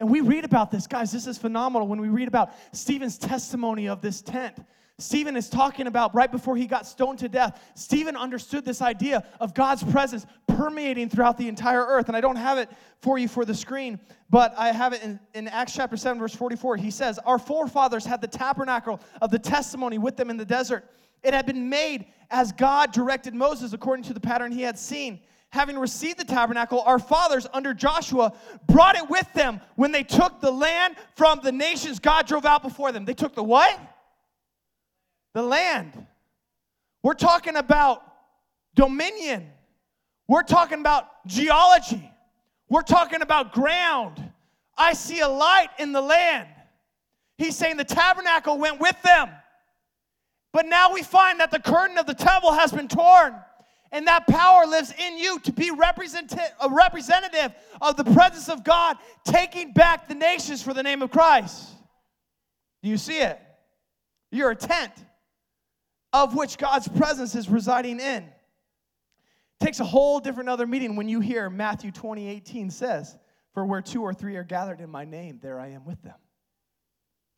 [0.00, 0.86] And we read about this.
[0.86, 4.56] Guys, this is phenomenal when we read about Stephen's testimony of this tent.
[5.02, 7.60] Stephen is talking about right before he got stoned to death.
[7.74, 12.08] Stephen understood this idea of God's presence permeating throughout the entire earth.
[12.08, 13.98] And I don't have it for you for the screen,
[14.30, 16.76] but I have it in, in Acts chapter 7, verse 44.
[16.76, 20.88] He says, Our forefathers had the tabernacle of the testimony with them in the desert.
[21.22, 25.20] It had been made as God directed Moses according to the pattern he had seen.
[25.50, 28.32] Having received the tabernacle, our fathers under Joshua
[28.66, 32.62] brought it with them when they took the land from the nations God drove out
[32.62, 33.04] before them.
[33.04, 33.78] They took the what?
[35.34, 36.06] The land.
[37.02, 38.02] We're talking about
[38.74, 39.50] dominion.
[40.28, 42.10] We're talking about geology.
[42.68, 44.32] We're talking about ground.
[44.76, 46.48] I see a light in the land.
[47.36, 49.30] He's saying the tabernacle went with them.
[50.52, 53.34] But now we find that the curtain of the temple has been torn,
[53.90, 58.62] and that power lives in you to be represent- a representative of the presence of
[58.62, 61.70] God, taking back the nations for the name of Christ.
[62.82, 63.40] Do you see it?
[64.30, 64.92] You're a tent
[66.12, 68.24] of which God's presence is residing in.
[68.24, 73.16] It takes a whole different other meaning when you hear Matthew 20, 18 says,
[73.54, 76.16] For where two or three are gathered in my name, there I am with them.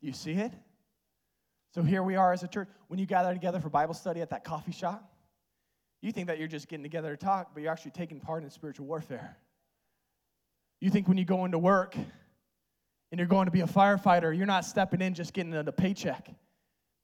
[0.01, 0.53] You see it?
[1.75, 2.69] So here we are as a church.
[2.89, 5.13] When you gather together for Bible study at that coffee shop,
[6.03, 8.51] you think that you're just getting together to talk, but you're actually taking part in
[8.51, 9.37] spiritual warfare.
[10.81, 14.47] You think when you go into work and you're going to be a firefighter, you're
[14.47, 16.29] not stepping in just getting a paycheck.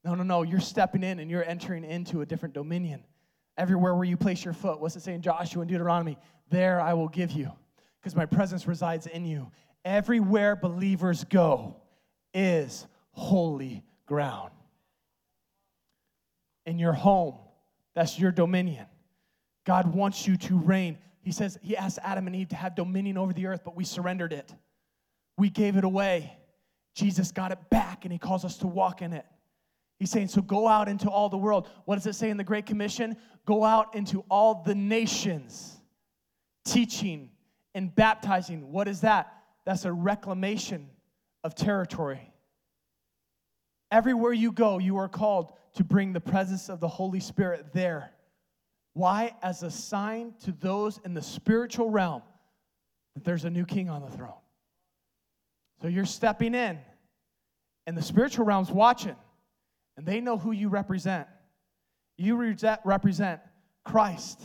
[0.05, 0.43] No, no, no.
[0.43, 3.05] You're stepping in and you're entering into a different dominion.
[3.59, 6.17] Everywhere where you place your foot, what's it saying, Joshua and Deuteronomy?
[6.49, 7.51] There I will give you,
[8.01, 9.51] because my presence resides in you.
[9.85, 11.77] Everywhere believers go
[12.33, 14.53] is holy ground.
[16.65, 17.37] In your home,
[17.95, 18.87] that's your dominion.
[19.65, 20.99] God wants you to reign.
[21.23, 23.85] He says, He asked Adam and Eve to have dominion over the earth, but we
[23.85, 24.55] surrendered it.
[25.37, 26.37] We gave it away.
[26.95, 29.27] Jesus got it back, and He calls us to walk in it.
[30.01, 31.69] He's saying, so go out into all the world.
[31.85, 33.19] What does it say in the Great Commission?
[33.45, 35.77] Go out into all the nations,
[36.65, 37.29] teaching
[37.75, 38.73] and baptizing.
[38.73, 39.31] What is that?
[39.67, 40.89] That's a reclamation
[41.45, 42.33] of territory.
[43.91, 48.11] Everywhere you go, you are called to bring the presence of the Holy Spirit there.
[48.95, 49.37] Why?
[49.43, 52.23] As a sign to those in the spiritual realm
[53.15, 54.33] that there's a new king on the throne.
[55.83, 56.79] So you're stepping in,
[57.87, 59.17] and the spiritual realm's watching
[60.01, 61.29] and they know who you represent.
[62.17, 63.43] You represent
[63.85, 64.41] Christ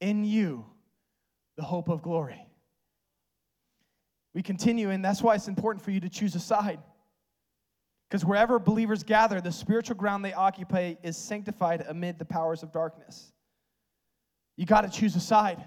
[0.00, 0.64] in you,
[1.58, 2.40] the hope of glory.
[4.34, 6.78] We continue, and that's why it's important for you to choose a side.
[8.08, 12.72] Because wherever believers gather, the spiritual ground they occupy is sanctified amid the powers of
[12.72, 13.30] darkness.
[14.56, 15.62] You got to choose a side.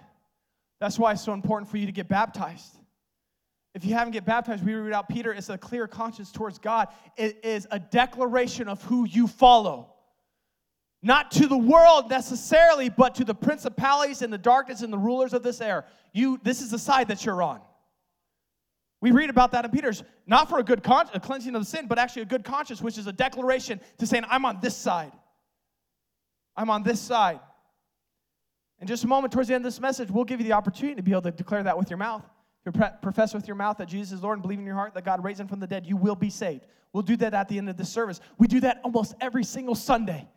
[0.79, 2.75] That's why it's so important for you to get baptized.
[3.73, 6.89] If you haven't get baptized, we read out Peter, it's a clear conscience towards God.
[7.15, 9.93] It is a declaration of who you follow.
[11.01, 15.34] Not to the world necessarily, but to the principalities and the darkness and the rulers
[15.34, 15.86] of this air.
[16.13, 17.62] You, this is the side that you're on.
[18.99, 21.65] We read about that in Peter's, not for a good con- a cleansing of the
[21.65, 24.77] sin, but actually a good conscience, which is a declaration to saying, I'm on this
[24.77, 25.12] side.
[26.55, 27.39] I'm on this side.
[28.79, 30.95] In just a moment, towards the end of this message, we'll give you the opportunity
[30.95, 32.23] to be able to declare that with your mouth.
[32.65, 34.93] If you profess with your mouth that Jesus is Lord and believe in your heart
[34.93, 36.65] that God raised him from the dead, you will be saved.
[36.93, 38.19] We'll do that at the end of this service.
[38.38, 40.28] We do that almost every single Sunday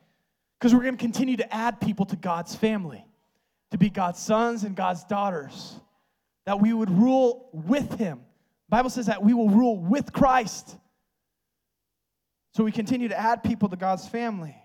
[0.58, 3.04] because we're going to continue to add people to God's family,
[3.72, 5.78] to be God's sons and God's daughters,
[6.46, 8.20] that we would rule with him.
[8.68, 10.76] The Bible says that we will rule with Christ.
[12.54, 14.56] So we continue to add people to God's family.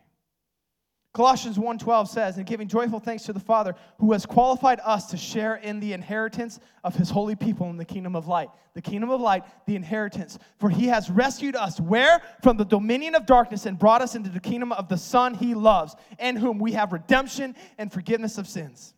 [1.12, 5.18] Colossians 1:12 says, "And giving joyful thanks to the Father who has qualified us to
[5.18, 9.10] share in the inheritance of his holy people in the kingdom of light." The kingdom
[9.10, 10.38] of light, the inheritance.
[10.60, 14.30] For he has rescued us where from the dominion of darkness and brought us into
[14.30, 18.48] the kingdom of the Son he loves, in whom we have redemption and forgiveness of
[18.48, 18.94] sins.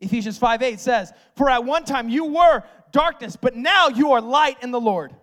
[0.00, 4.56] Ephesians 5:8 says, "For at one time you were darkness, but now you are light
[4.62, 5.14] in the Lord.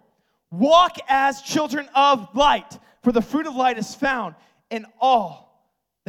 [0.52, 4.36] Walk as children of light, for the fruit of light is found
[4.69, 5.48] in all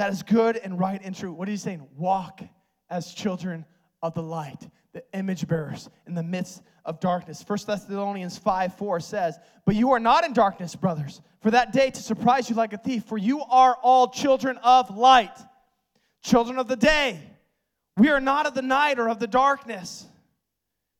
[0.00, 1.30] that is good and right and true.
[1.30, 1.86] What are you saying?
[1.94, 2.40] Walk
[2.88, 3.66] as children
[4.00, 7.44] of the light, the image bearers in the midst of darkness.
[7.46, 11.90] 1 Thessalonians 5 4 says, But you are not in darkness, brothers, for that day
[11.90, 15.36] to surprise you like a thief, for you are all children of light,
[16.22, 17.20] children of the day.
[17.98, 20.06] We are not of the night or of the darkness.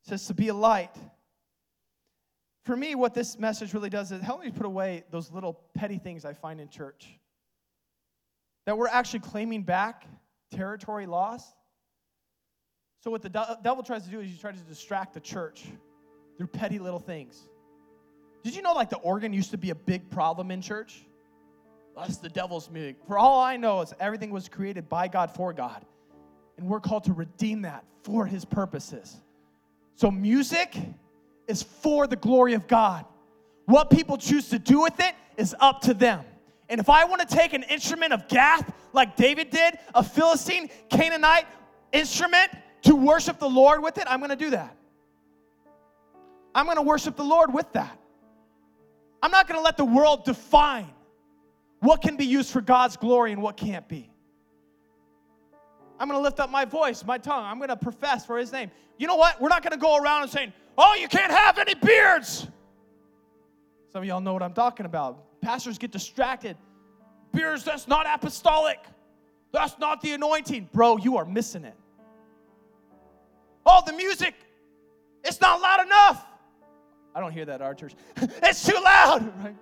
[0.04, 0.94] It says to be a light.
[2.66, 5.96] For me, what this message really does is help me put away those little petty
[5.96, 7.18] things I find in church
[8.70, 10.06] that we're actually claiming back
[10.52, 11.56] territory lost.
[13.00, 13.28] So, what the
[13.64, 15.64] devil tries to do is he tries to distract the church
[16.38, 17.48] through petty little things.
[18.44, 21.04] Did you know, like, the organ used to be a big problem in church?
[21.96, 22.98] That's the devil's music.
[23.08, 25.84] For all I know, is everything was created by God for God.
[26.56, 29.20] And we're called to redeem that for his purposes.
[29.96, 30.76] So, music
[31.48, 33.04] is for the glory of God.
[33.64, 36.24] What people choose to do with it is up to them.
[36.70, 40.70] And if I want to take an instrument of Gath, like David did, a Philistine,
[40.88, 41.46] Canaanite
[41.92, 42.50] instrument,
[42.82, 44.74] to worship the Lord with it, I'm going to do that.
[46.54, 47.98] I'm going to worship the Lord with that.
[49.22, 50.88] I'm not going to let the world define
[51.80, 54.08] what can be used for God's glory and what can't be.
[55.98, 57.44] I'm going to lift up my voice, my tongue.
[57.44, 58.70] I'm going to profess for his name.
[58.96, 59.40] You know what?
[59.40, 61.99] We're not going to go around and saying, oh, you can't have any beards.
[63.92, 65.40] Some of y'all know what I'm talking about.
[65.40, 66.56] Pastors get distracted.
[67.32, 68.78] Beers, that's not apostolic.
[69.52, 70.68] That's not the anointing.
[70.72, 71.74] Bro, you are missing it.
[73.66, 74.34] Oh, the music,
[75.24, 76.24] it's not loud enough.
[77.14, 77.94] I don't hear that at our church.
[78.16, 79.56] it's too loud, right?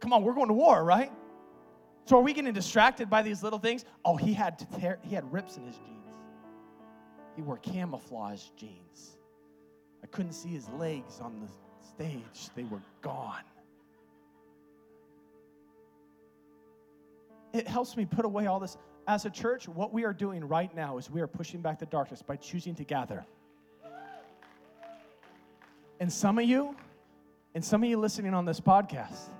[0.00, 1.12] Come on, we're going to war, right?
[2.06, 3.84] So are we getting distracted by these little things?
[4.04, 6.16] Oh, he had tear, he had rips in his jeans.
[7.36, 9.18] He wore camouflage jeans.
[10.02, 11.46] I couldn't see his legs on the
[11.94, 13.42] stage, they were gone.
[17.52, 18.76] It helps me put away all this.
[19.06, 21.86] As a church, what we are doing right now is we are pushing back the
[21.86, 23.26] darkness by choosing to gather.
[26.00, 26.74] And some of you,
[27.54, 29.30] and some of you listening on this podcast,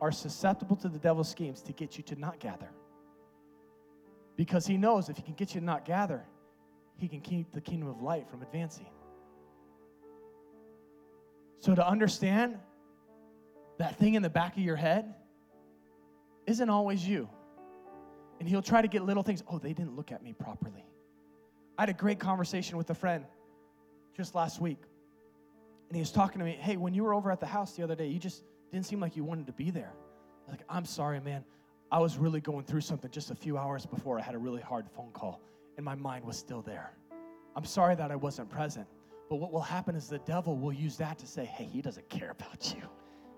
[0.00, 2.68] are susceptible to the devil's schemes to get you to not gather.
[4.36, 6.24] Because he knows if he can get you to not gather,
[6.96, 8.86] he can keep the kingdom of light from advancing.
[11.62, 12.58] So to understand
[13.78, 15.14] that thing in the back of your head
[16.44, 17.28] isn't always you.
[18.40, 19.44] And he'll try to get little things.
[19.48, 20.84] Oh, they didn't look at me properly.
[21.78, 23.24] I had a great conversation with a friend
[24.16, 24.82] just last week.
[25.88, 27.84] And he was talking to me, hey, when you were over at the house the
[27.84, 29.92] other day, you just didn't seem like you wanted to be there.
[30.48, 31.44] Like, I'm sorry, man.
[31.92, 34.62] I was really going through something just a few hours before I had a really
[34.62, 35.40] hard phone call,
[35.76, 36.90] and my mind was still there.
[37.54, 38.88] I'm sorry that I wasn't present.
[39.32, 42.06] But what will happen is the devil will use that to say, hey, he doesn't
[42.10, 42.82] care about you.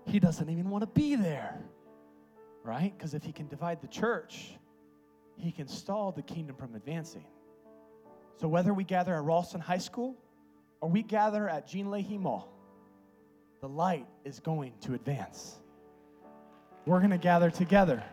[0.05, 1.57] He doesn't even want to be there.
[2.65, 2.93] Right?
[2.97, 4.57] Because if he can divide the church,
[5.37, 7.23] he can stall the kingdom from advancing.
[8.35, 10.17] So whether we gather at Ralston High School
[10.81, 12.51] or we gather at Gene Leahy Mall,
[13.61, 15.59] the light is going to advance.
[16.85, 18.03] We're going to gather together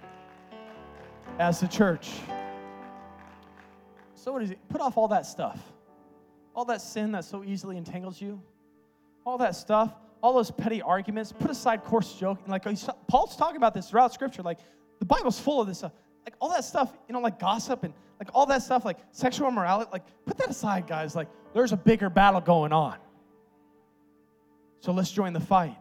[1.41, 2.13] as the church.
[4.15, 4.61] So what is it?
[4.69, 5.59] Put off all that stuff
[6.55, 8.41] all that sin that so easily entangles you,
[9.25, 12.47] all that stuff, all those petty arguments, put aside coarse joking.
[12.47, 12.65] Like
[13.09, 14.43] Paul's talking about this throughout Scripture.
[14.43, 14.59] Like
[14.99, 15.93] the Bible's full of this stuff.
[16.25, 19.49] Like all that stuff, you know, like gossip and like all that stuff, like sexual
[19.49, 19.91] immorality.
[19.93, 21.17] Like put that aside, guys.
[21.17, 22.97] Like there's a bigger battle going on.
[24.79, 25.77] So let's join the fight.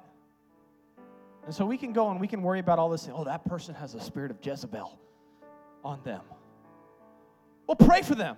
[1.46, 3.10] And so we can go and we can worry about all this.
[3.12, 5.00] Oh, that person has a spirit of Jezebel
[5.84, 6.22] on them.
[7.68, 8.38] Well, pray for them.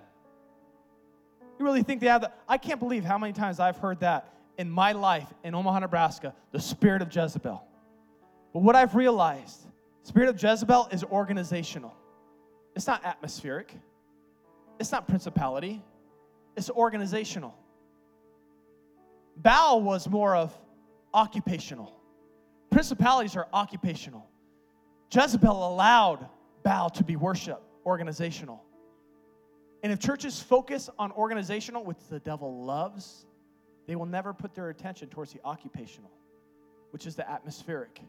[1.58, 2.38] You really think they have that?
[2.48, 6.34] I can't believe how many times I've heard that in my life in Omaha, Nebraska,
[6.52, 7.62] the spirit of Jezebel.
[8.52, 9.60] But what I've realized,
[10.02, 11.94] spirit of Jezebel is organizational.
[12.74, 13.74] It's not atmospheric.
[14.80, 15.82] It's not principality.
[16.56, 17.54] It's organizational.
[19.36, 20.56] Baal was more of
[21.12, 22.00] occupational.
[22.70, 24.28] Principalities are occupational.
[25.12, 26.28] Jezebel allowed
[26.62, 28.62] Baal to be worship organizational.
[29.84, 33.26] And if churches focus on organizational, which the devil loves,
[33.86, 36.10] they will never put their attention towards the occupational,
[36.90, 38.00] which is the atmospheric.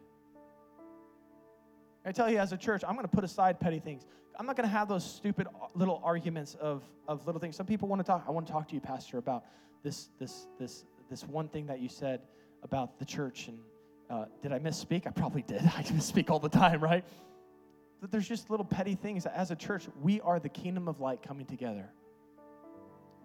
[2.06, 4.06] I tell you, as a church, I'm going to put aside petty things.
[4.40, 7.58] I'm not going to have those stupid little arguments of, of little things.
[7.58, 8.24] Some people want to talk.
[8.26, 9.44] I want to talk to you, Pastor, about
[9.84, 12.22] this, this, this, this one thing that you said
[12.64, 13.50] about the church.
[13.50, 13.60] And
[14.10, 15.08] uh, did I misspeak?
[15.08, 15.62] I probably did.
[15.76, 17.04] I misspeak all the time, right?
[18.02, 19.26] But there's just little petty things.
[19.26, 21.90] As a church, we are the kingdom of light coming together.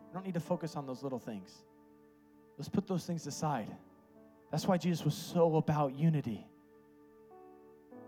[0.09, 1.53] We don't need to focus on those little things.
[2.59, 3.69] Let's put those things aside.
[4.51, 6.47] That's why Jesus was so about unity.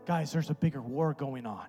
[0.07, 1.67] Guys, there's a bigger war going on.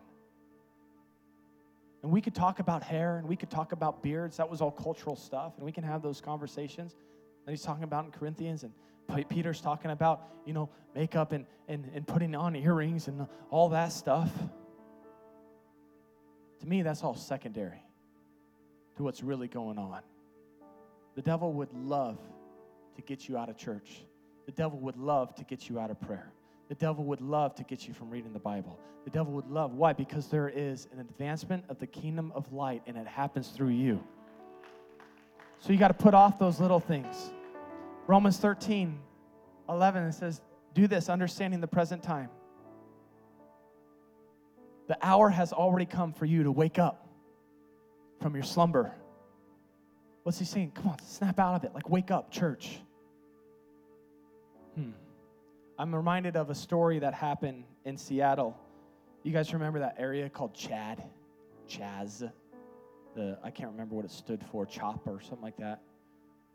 [2.02, 4.38] And we could talk about hair and we could talk about beards.
[4.38, 5.54] That was all cultural stuff.
[5.58, 6.96] And we can have those conversations
[7.46, 8.64] that he's talking about in Corinthians.
[8.64, 8.74] And
[9.30, 13.94] Peter's talking about, you know, makeup and, and, and putting on earrings and all that
[13.94, 14.30] stuff.
[16.64, 17.84] To me, that's all secondary
[18.96, 20.00] to what's really going on.
[21.16, 22.18] The devil would love
[22.96, 24.06] to get you out of church.
[24.46, 26.32] The devil would love to get you out of prayer.
[26.70, 28.80] The devil would love to get you from reading the Bible.
[29.04, 29.74] The devil would love.
[29.74, 29.92] Why?
[29.92, 34.02] Because there is an advancement of the kingdom of light and it happens through you.
[35.60, 37.34] So you got to put off those little things.
[38.08, 38.98] Romans 13,
[39.68, 40.40] 11, it says,
[40.74, 42.30] Do this, understanding the present time.
[44.94, 47.08] The hour has already come for you to wake up
[48.22, 48.94] from your slumber.
[50.22, 50.74] What's he saying?
[50.76, 51.74] Come on, snap out of it.
[51.74, 52.78] Like, wake up, church.
[54.76, 54.92] Hmm.
[55.80, 58.56] I'm reminded of a story that happened in Seattle.
[59.24, 61.04] You guys remember that area called Chad?
[61.68, 62.32] Chaz.
[63.16, 65.82] The, I can't remember what it stood for, CHOP or something like that,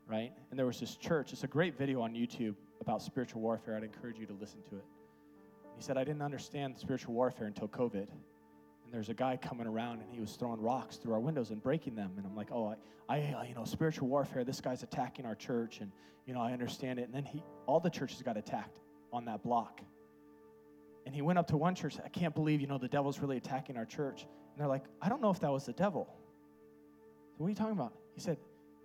[0.07, 0.31] right?
[0.49, 1.33] And there was this church.
[1.33, 3.75] It's a great video on YouTube about spiritual warfare.
[3.75, 4.85] I'd encourage you to listen to it.
[5.79, 7.93] He said, I didn't understand spiritual warfare until COVID.
[8.09, 11.63] And there's a guy coming around and he was throwing rocks through our windows and
[11.63, 12.11] breaking them.
[12.17, 12.75] And I'm like, oh,
[13.07, 15.79] I, I you know, spiritual warfare, this guy's attacking our church.
[15.79, 15.89] And,
[16.25, 17.03] you know, I understand it.
[17.03, 18.81] And then he, all the churches got attacked
[19.13, 19.79] on that block.
[21.05, 23.37] And he went up to one church, I can't believe, you know, the devil's really
[23.37, 24.23] attacking our church.
[24.23, 26.13] And they're like, I don't know if that was the devil.
[27.37, 27.93] What are you talking about?
[28.15, 28.35] He said,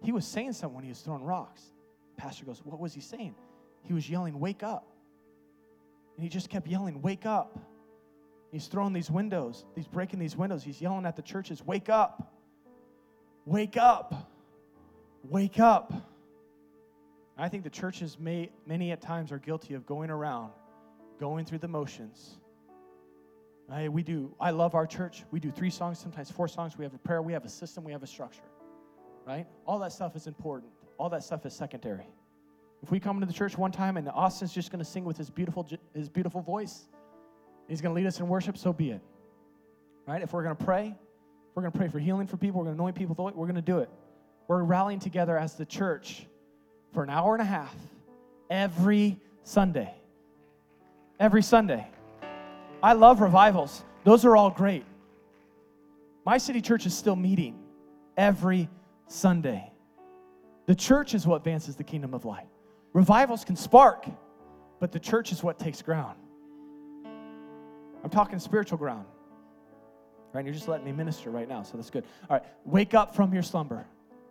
[0.01, 1.73] he was saying something when he was throwing rocks.
[2.17, 3.35] pastor goes, what was he saying?
[3.83, 4.94] He was yelling, wake up.
[6.17, 7.59] And he just kept yelling, Wake up.
[8.51, 10.63] He's throwing these windows, he's breaking these windows.
[10.63, 12.33] He's yelling at the churches, Wake up.
[13.47, 14.31] Wake up.
[15.25, 15.93] Wake up.
[17.37, 20.53] I think the churches may, many at times are guilty of going around,
[21.19, 22.39] going through the motions.
[23.71, 24.35] I, we do.
[24.39, 25.25] I love our church.
[25.31, 26.77] We do three songs, sometimes four songs.
[26.79, 27.23] We have a prayer.
[27.23, 27.83] We have a system.
[27.83, 28.43] We have a structure.
[29.27, 29.47] Right?
[29.67, 30.71] All that stuff is important.
[30.99, 32.07] All that stuff is secondary.
[32.85, 35.17] If we come into the church one time and Austin's just going to sing with
[35.17, 36.85] his beautiful, his beautiful voice,
[37.67, 39.01] he's going to lead us in worship, so be it.
[40.07, 40.21] Right?
[40.21, 40.95] If we're going to pray,
[41.55, 43.55] we're going to pray for healing for people, we're going to anoint people, we're going
[43.55, 43.89] to do it.
[44.49, 46.27] We're rallying together as the church
[46.93, 47.75] for an hour and a half
[48.51, 49.91] every Sunday.
[51.19, 51.87] Every Sunday.
[52.83, 54.85] I love revivals, those are all great.
[56.27, 57.59] My city church is still meeting
[58.19, 58.69] every
[59.07, 59.73] Sunday.
[60.67, 62.49] The church is what advances the kingdom of light.
[62.95, 64.07] Revivals can spark,
[64.81, 66.17] but the church is what takes ground.
[68.03, 69.05] I'm talking spiritual ground.
[70.33, 70.45] Right?
[70.45, 72.05] You're just letting me minister right now, so that's good.
[72.31, 73.87] All right, wake up from your slumber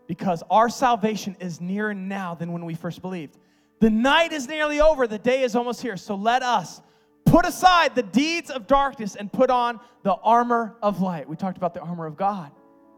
[0.07, 3.37] because our salvation is nearer now than when we first believed.
[3.79, 5.97] The night is nearly over, the day is almost here.
[5.97, 6.81] So let us
[7.25, 11.27] put aside the deeds of darkness and put on the armor of light.
[11.27, 12.51] We talked about the armor of God.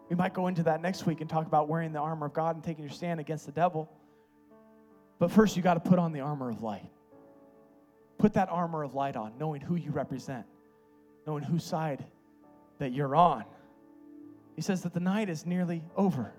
[0.10, 2.56] We might go into that next week and talk about wearing the armor of God
[2.56, 3.90] and taking your stand against the devil.
[5.20, 6.90] But first, you got to put on the armor of light.
[8.18, 10.46] Put that armor of light on, knowing who you represent,
[11.26, 12.06] knowing whose side
[12.80, 13.46] that you're on.
[14.56, 16.34] He says that the night is nearly over.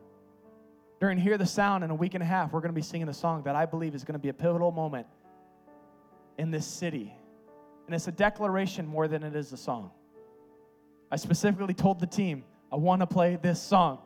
[1.00, 3.08] During Hear the Sound in a week and a half, we're going to be singing
[3.08, 5.06] a song that I believe is going to be a pivotal moment
[6.38, 7.14] in this city.
[7.86, 9.90] And it's a declaration more than it is a song.
[11.10, 13.98] I specifically told the team, I want to play this song.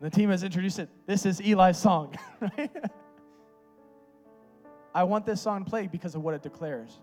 [0.00, 0.88] And the team has introduced it.
[1.06, 2.16] This is Eli's song.
[4.94, 7.00] I want this song played because of what it declares.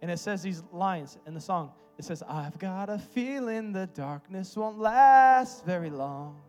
[0.00, 1.72] And it says these lines in the song.
[1.98, 6.40] It says, I've got a feeling the darkness won't last very long.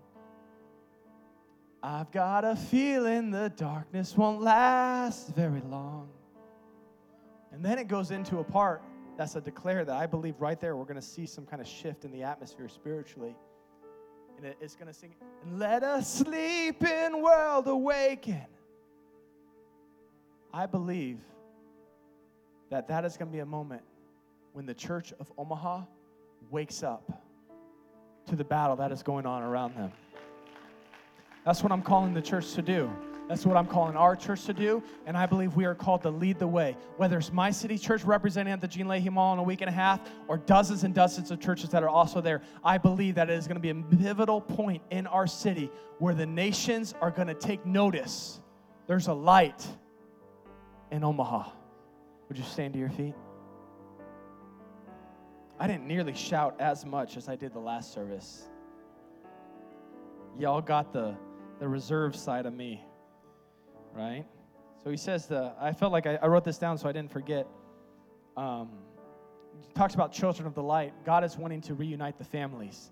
[1.84, 6.10] I've got a feeling the darkness won't last very long.
[7.52, 8.82] And then it goes into a part
[9.18, 11.68] that's a declare that I believe right there we're going to see some kind of
[11.68, 13.36] shift in the atmosphere spiritually.
[14.38, 15.14] And it's going to sing,
[15.44, 18.46] and let us sleep in world awaken.
[20.54, 21.18] I believe
[22.70, 23.82] that that is going to be a moment
[24.54, 25.82] when the church of Omaha
[26.52, 27.24] wakes up
[28.28, 29.92] to the battle that is going on around them.
[31.44, 32.92] That's what I'm calling the church to do.
[33.28, 36.10] That's what I'm calling our church to do, and I believe we are called to
[36.10, 36.78] lead the way.
[36.98, 39.70] Whether it's my city church representing at the Gene Leahy Mall in a week and
[39.70, 43.30] a half, or dozens and dozens of churches that are also there, I believe that
[43.30, 47.12] it is going to be a pivotal point in our city where the nations are
[47.12, 48.42] going to take notice.
[48.88, 49.66] There's a light
[50.94, 51.50] in Omaha.
[52.30, 53.16] Would you stand to your feet?
[55.60, 58.50] I didn't nearly shout as much as I did the last service.
[60.40, 61.16] Y'all got the,
[61.60, 62.86] the reserve side of me
[63.96, 64.26] right?
[64.84, 67.12] So he says, the, I felt like I, I wrote this down so I didn't
[67.12, 67.48] forget.
[68.36, 68.70] Um,
[69.76, 70.94] talks about children of the light.
[71.06, 72.92] God is wanting to reunite the families.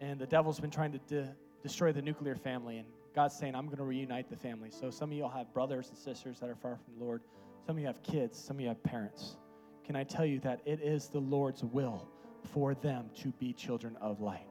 [0.00, 2.78] And the devil's been trying to de- destroy the nuclear family.
[2.78, 2.86] And
[3.16, 4.70] God's saying, I'm going to reunite the family.
[4.70, 7.22] So some of you all have brothers and sisters that are far from the Lord.
[7.66, 8.38] Some of you have kids.
[8.38, 9.38] Some of you have parents.
[9.84, 12.06] Can I tell you that it is the Lord's will
[12.52, 14.46] for them to be children of light?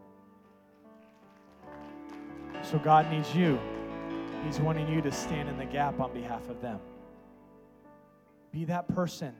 [2.63, 3.59] So God needs you
[4.45, 6.79] He's wanting you to stand in the gap on behalf of them.
[8.51, 9.33] Be that person.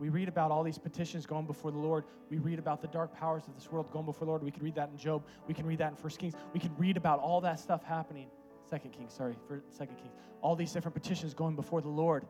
[0.00, 2.04] We read about all these petitions going before the Lord.
[2.30, 4.42] We read about the dark powers of this world going before the Lord.
[4.42, 5.22] We can read that in Job.
[5.46, 6.34] We can read that in First Kings.
[6.52, 8.28] We can read about all that stuff happening.
[8.68, 10.14] Second Kings, sorry, for Second Kings.
[10.40, 12.24] All these different petitions going before the Lord.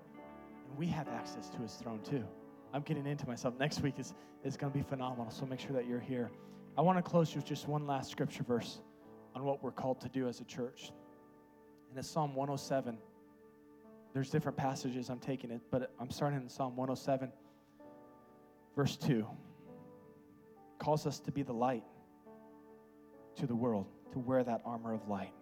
[0.69, 2.25] And we have access to his throne too.
[2.75, 3.55] I'm getting into myself.
[3.59, 4.15] Next week is,
[4.45, 6.31] is going to be phenomenal, so make sure that you're here.
[6.77, 8.81] I want to close with just one last scripture verse
[9.35, 10.93] on what we're called to do as a church
[11.91, 12.97] and it's Psalm 107.
[14.15, 17.31] There's different passages I'm taking it, but I'm starting in Psalm 107,
[18.75, 19.27] verse 2.
[20.79, 21.85] calls us to be the light
[23.37, 25.33] to the world, to wear that armor of light.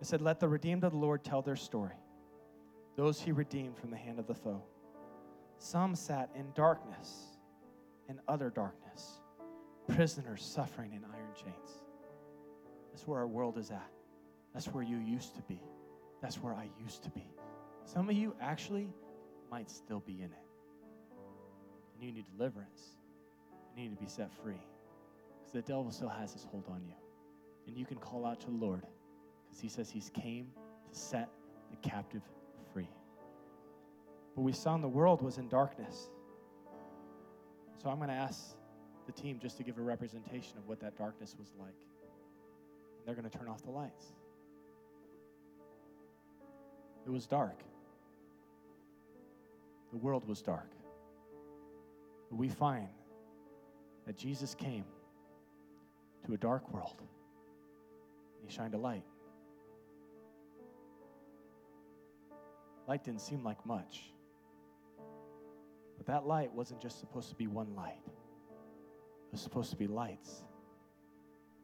[0.00, 1.96] It said, Let the redeemed of the Lord tell their story,
[2.96, 4.62] those he redeemed from the hand of the foe.
[5.58, 7.36] Some sat in darkness
[8.08, 9.20] and utter darkness,
[9.88, 11.82] prisoners suffering in iron chains.
[12.90, 13.90] That's where our world is at.
[14.54, 15.60] That's where you used to be.
[16.20, 17.30] That's where I used to be.
[17.84, 18.88] Some of you actually
[19.50, 20.49] might still be in it.
[22.00, 22.96] And you need deliverance.
[23.76, 24.62] You need to be set free.
[25.38, 26.94] Because the devil still has his hold on you.
[27.66, 28.86] And you can call out to the Lord
[29.46, 30.46] because he says he's came
[30.90, 31.28] to set
[31.70, 32.22] the captive
[32.72, 32.88] free.
[34.34, 36.08] But we saw in the world was in darkness.
[37.82, 38.56] So I'm going to ask
[39.06, 41.68] the team just to give a representation of what that darkness was like.
[41.68, 44.06] And they're going to turn off the lights.
[47.04, 47.60] It was dark.
[49.92, 50.70] The world was dark.
[52.30, 52.88] We find
[54.06, 54.84] that Jesus came
[56.26, 57.02] to a dark world
[58.44, 59.04] he shined a light.
[62.86, 64.12] Light didn't seem like much.
[65.96, 69.86] But that light wasn't just supposed to be one light, it was supposed to be
[69.86, 70.42] lights.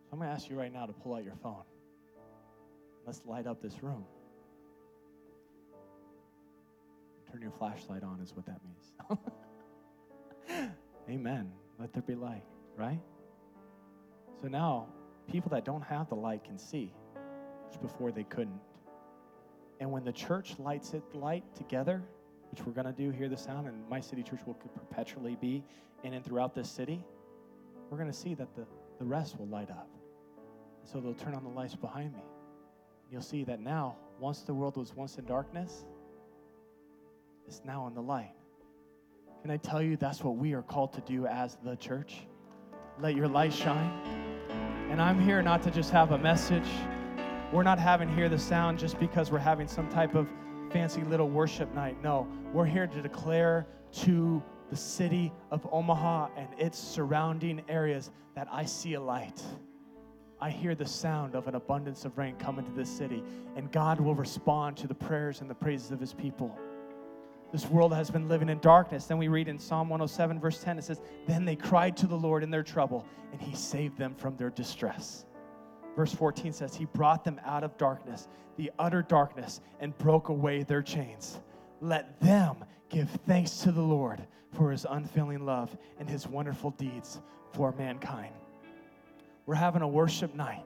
[0.05, 1.65] So I'm going to ask you right now to pull out your phone.
[3.05, 4.05] Let's light up this room.
[7.31, 8.93] Turn your flashlight on, is what that means.
[11.11, 11.53] Amen.
[11.79, 12.45] Let there be light,
[12.77, 13.01] right?
[14.41, 14.87] So now,
[15.31, 16.93] people that don't have the light can see,
[17.69, 18.61] which before they couldn't.
[19.81, 22.03] And when the church lights it light together,
[22.51, 25.63] which we're going to do Hear the Sound, and my city church will perpetually be
[26.03, 27.05] in and throughout this city,
[27.91, 28.67] we're going to see that the,
[28.99, 29.89] the rest will light up.
[30.85, 32.23] So they'll turn on the lights behind me.
[33.11, 35.85] You'll see that now, once the world was once in darkness,
[37.47, 38.33] it's now in the light.
[39.47, 42.27] Can I tell you that's what we are called to do as the church?
[42.99, 43.93] Let your light shine.
[44.91, 46.67] And I'm here not to just have a message.
[47.53, 50.27] We're not having Hear the Sound just because we're having some type of
[50.73, 51.97] fancy little worship night.
[52.03, 53.69] No, we're here to declare
[54.03, 59.41] to the city of Omaha and its surrounding areas that I see a light.
[60.41, 63.23] I hear the sound of an abundance of rain coming to this city,
[63.55, 66.59] and God will respond to the prayers and the praises of his people.
[67.53, 69.07] This world has been living in darkness.
[69.07, 72.17] Then we read in Psalm 107, verse 10, it says, Then they cried to the
[72.17, 75.25] Lord in their trouble, and he saved them from their distress.
[75.95, 80.65] Verse 14 says, He brought them out of darkness, the utter darkness, and broke away
[80.65, 81.39] their chains.
[81.81, 87.21] Let them give thanks to the Lord for his unfailing love and his wonderful deeds
[87.53, 88.35] for mankind.
[89.47, 90.65] We're having a worship night.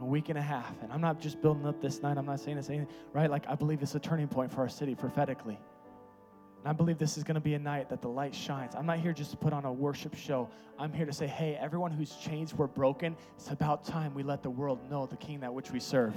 [0.00, 0.80] a week and a half.
[0.82, 3.30] And I'm not just building up this night, I'm not saying this anything, right?
[3.30, 5.58] Like, I believe it's a turning point for our city prophetically.
[6.68, 8.74] I believe this is going to be a night that the light shines.
[8.74, 10.50] I'm not here just to put on a worship show.
[10.78, 14.42] I'm here to say, hey, everyone whose chains were broken, it's about time we let
[14.42, 16.12] the world know the King that which we serve.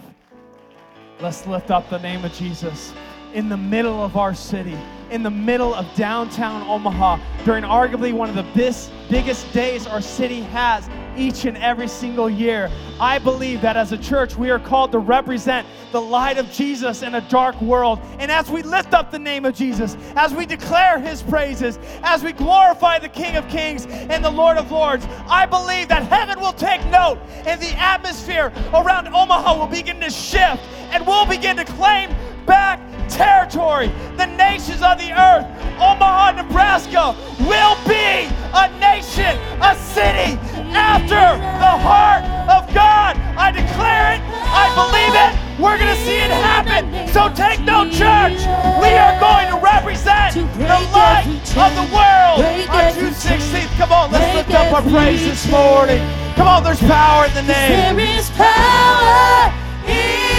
[1.21, 2.93] Let's lift up the name of Jesus
[3.33, 4.77] in the middle of our city,
[5.09, 10.01] in the middle of downtown Omaha, during arguably one of the bis- biggest days our
[10.01, 12.69] city has each and every single year.
[12.99, 17.01] I believe that as a church, we are called to represent the light of Jesus
[17.01, 17.99] in a dark world.
[18.19, 22.23] And as we lift up the name of Jesus, as we declare his praises, as
[22.23, 26.39] we glorify the King of Kings and the Lord of Lords, I believe that heaven
[26.39, 31.57] will take note and the atmosphere around Omaha will begin to shift and we'll begin
[31.57, 32.13] to claim
[32.45, 32.79] back
[33.11, 35.45] territory, the nations of the earth.
[35.75, 40.39] Omaha, Nebraska will be a nation, a city
[40.71, 43.17] after the heart of God.
[43.37, 45.31] I declare it, I believe it,
[45.61, 46.89] we're going to see it happen.
[47.13, 48.39] So take no church.
[48.81, 52.41] We are going to represent the light of the world
[52.71, 53.69] on June 16th.
[53.77, 56.01] Come on, let's lift up our praise this morning.
[56.35, 57.95] Come on, there's power in the name.
[57.95, 59.53] There is power
[59.85, 60.30] in the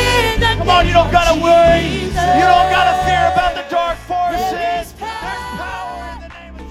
[0.59, 2.03] Come on, you don't gotta worry.
[2.05, 4.51] You don't gotta fear about the dark forces.
[4.53, 6.63] There's power in the name of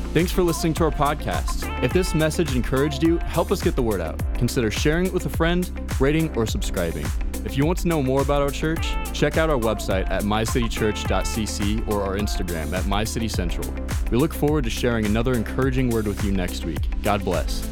[0.00, 0.12] Jesus.
[0.12, 1.70] Thanks for listening to our podcast.
[1.82, 4.20] If this message encouraged you, help us get the word out.
[4.34, 5.70] Consider sharing it with a friend,
[6.00, 7.06] rating, or subscribing.
[7.44, 11.88] If you want to know more about our church, check out our website at mycitychurch.cc
[11.88, 14.10] or our Instagram at mycitycentral.
[14.10, 16.80] We look forward to sharing another encouraging word with you next week.
[17.02, 17.68] God bless.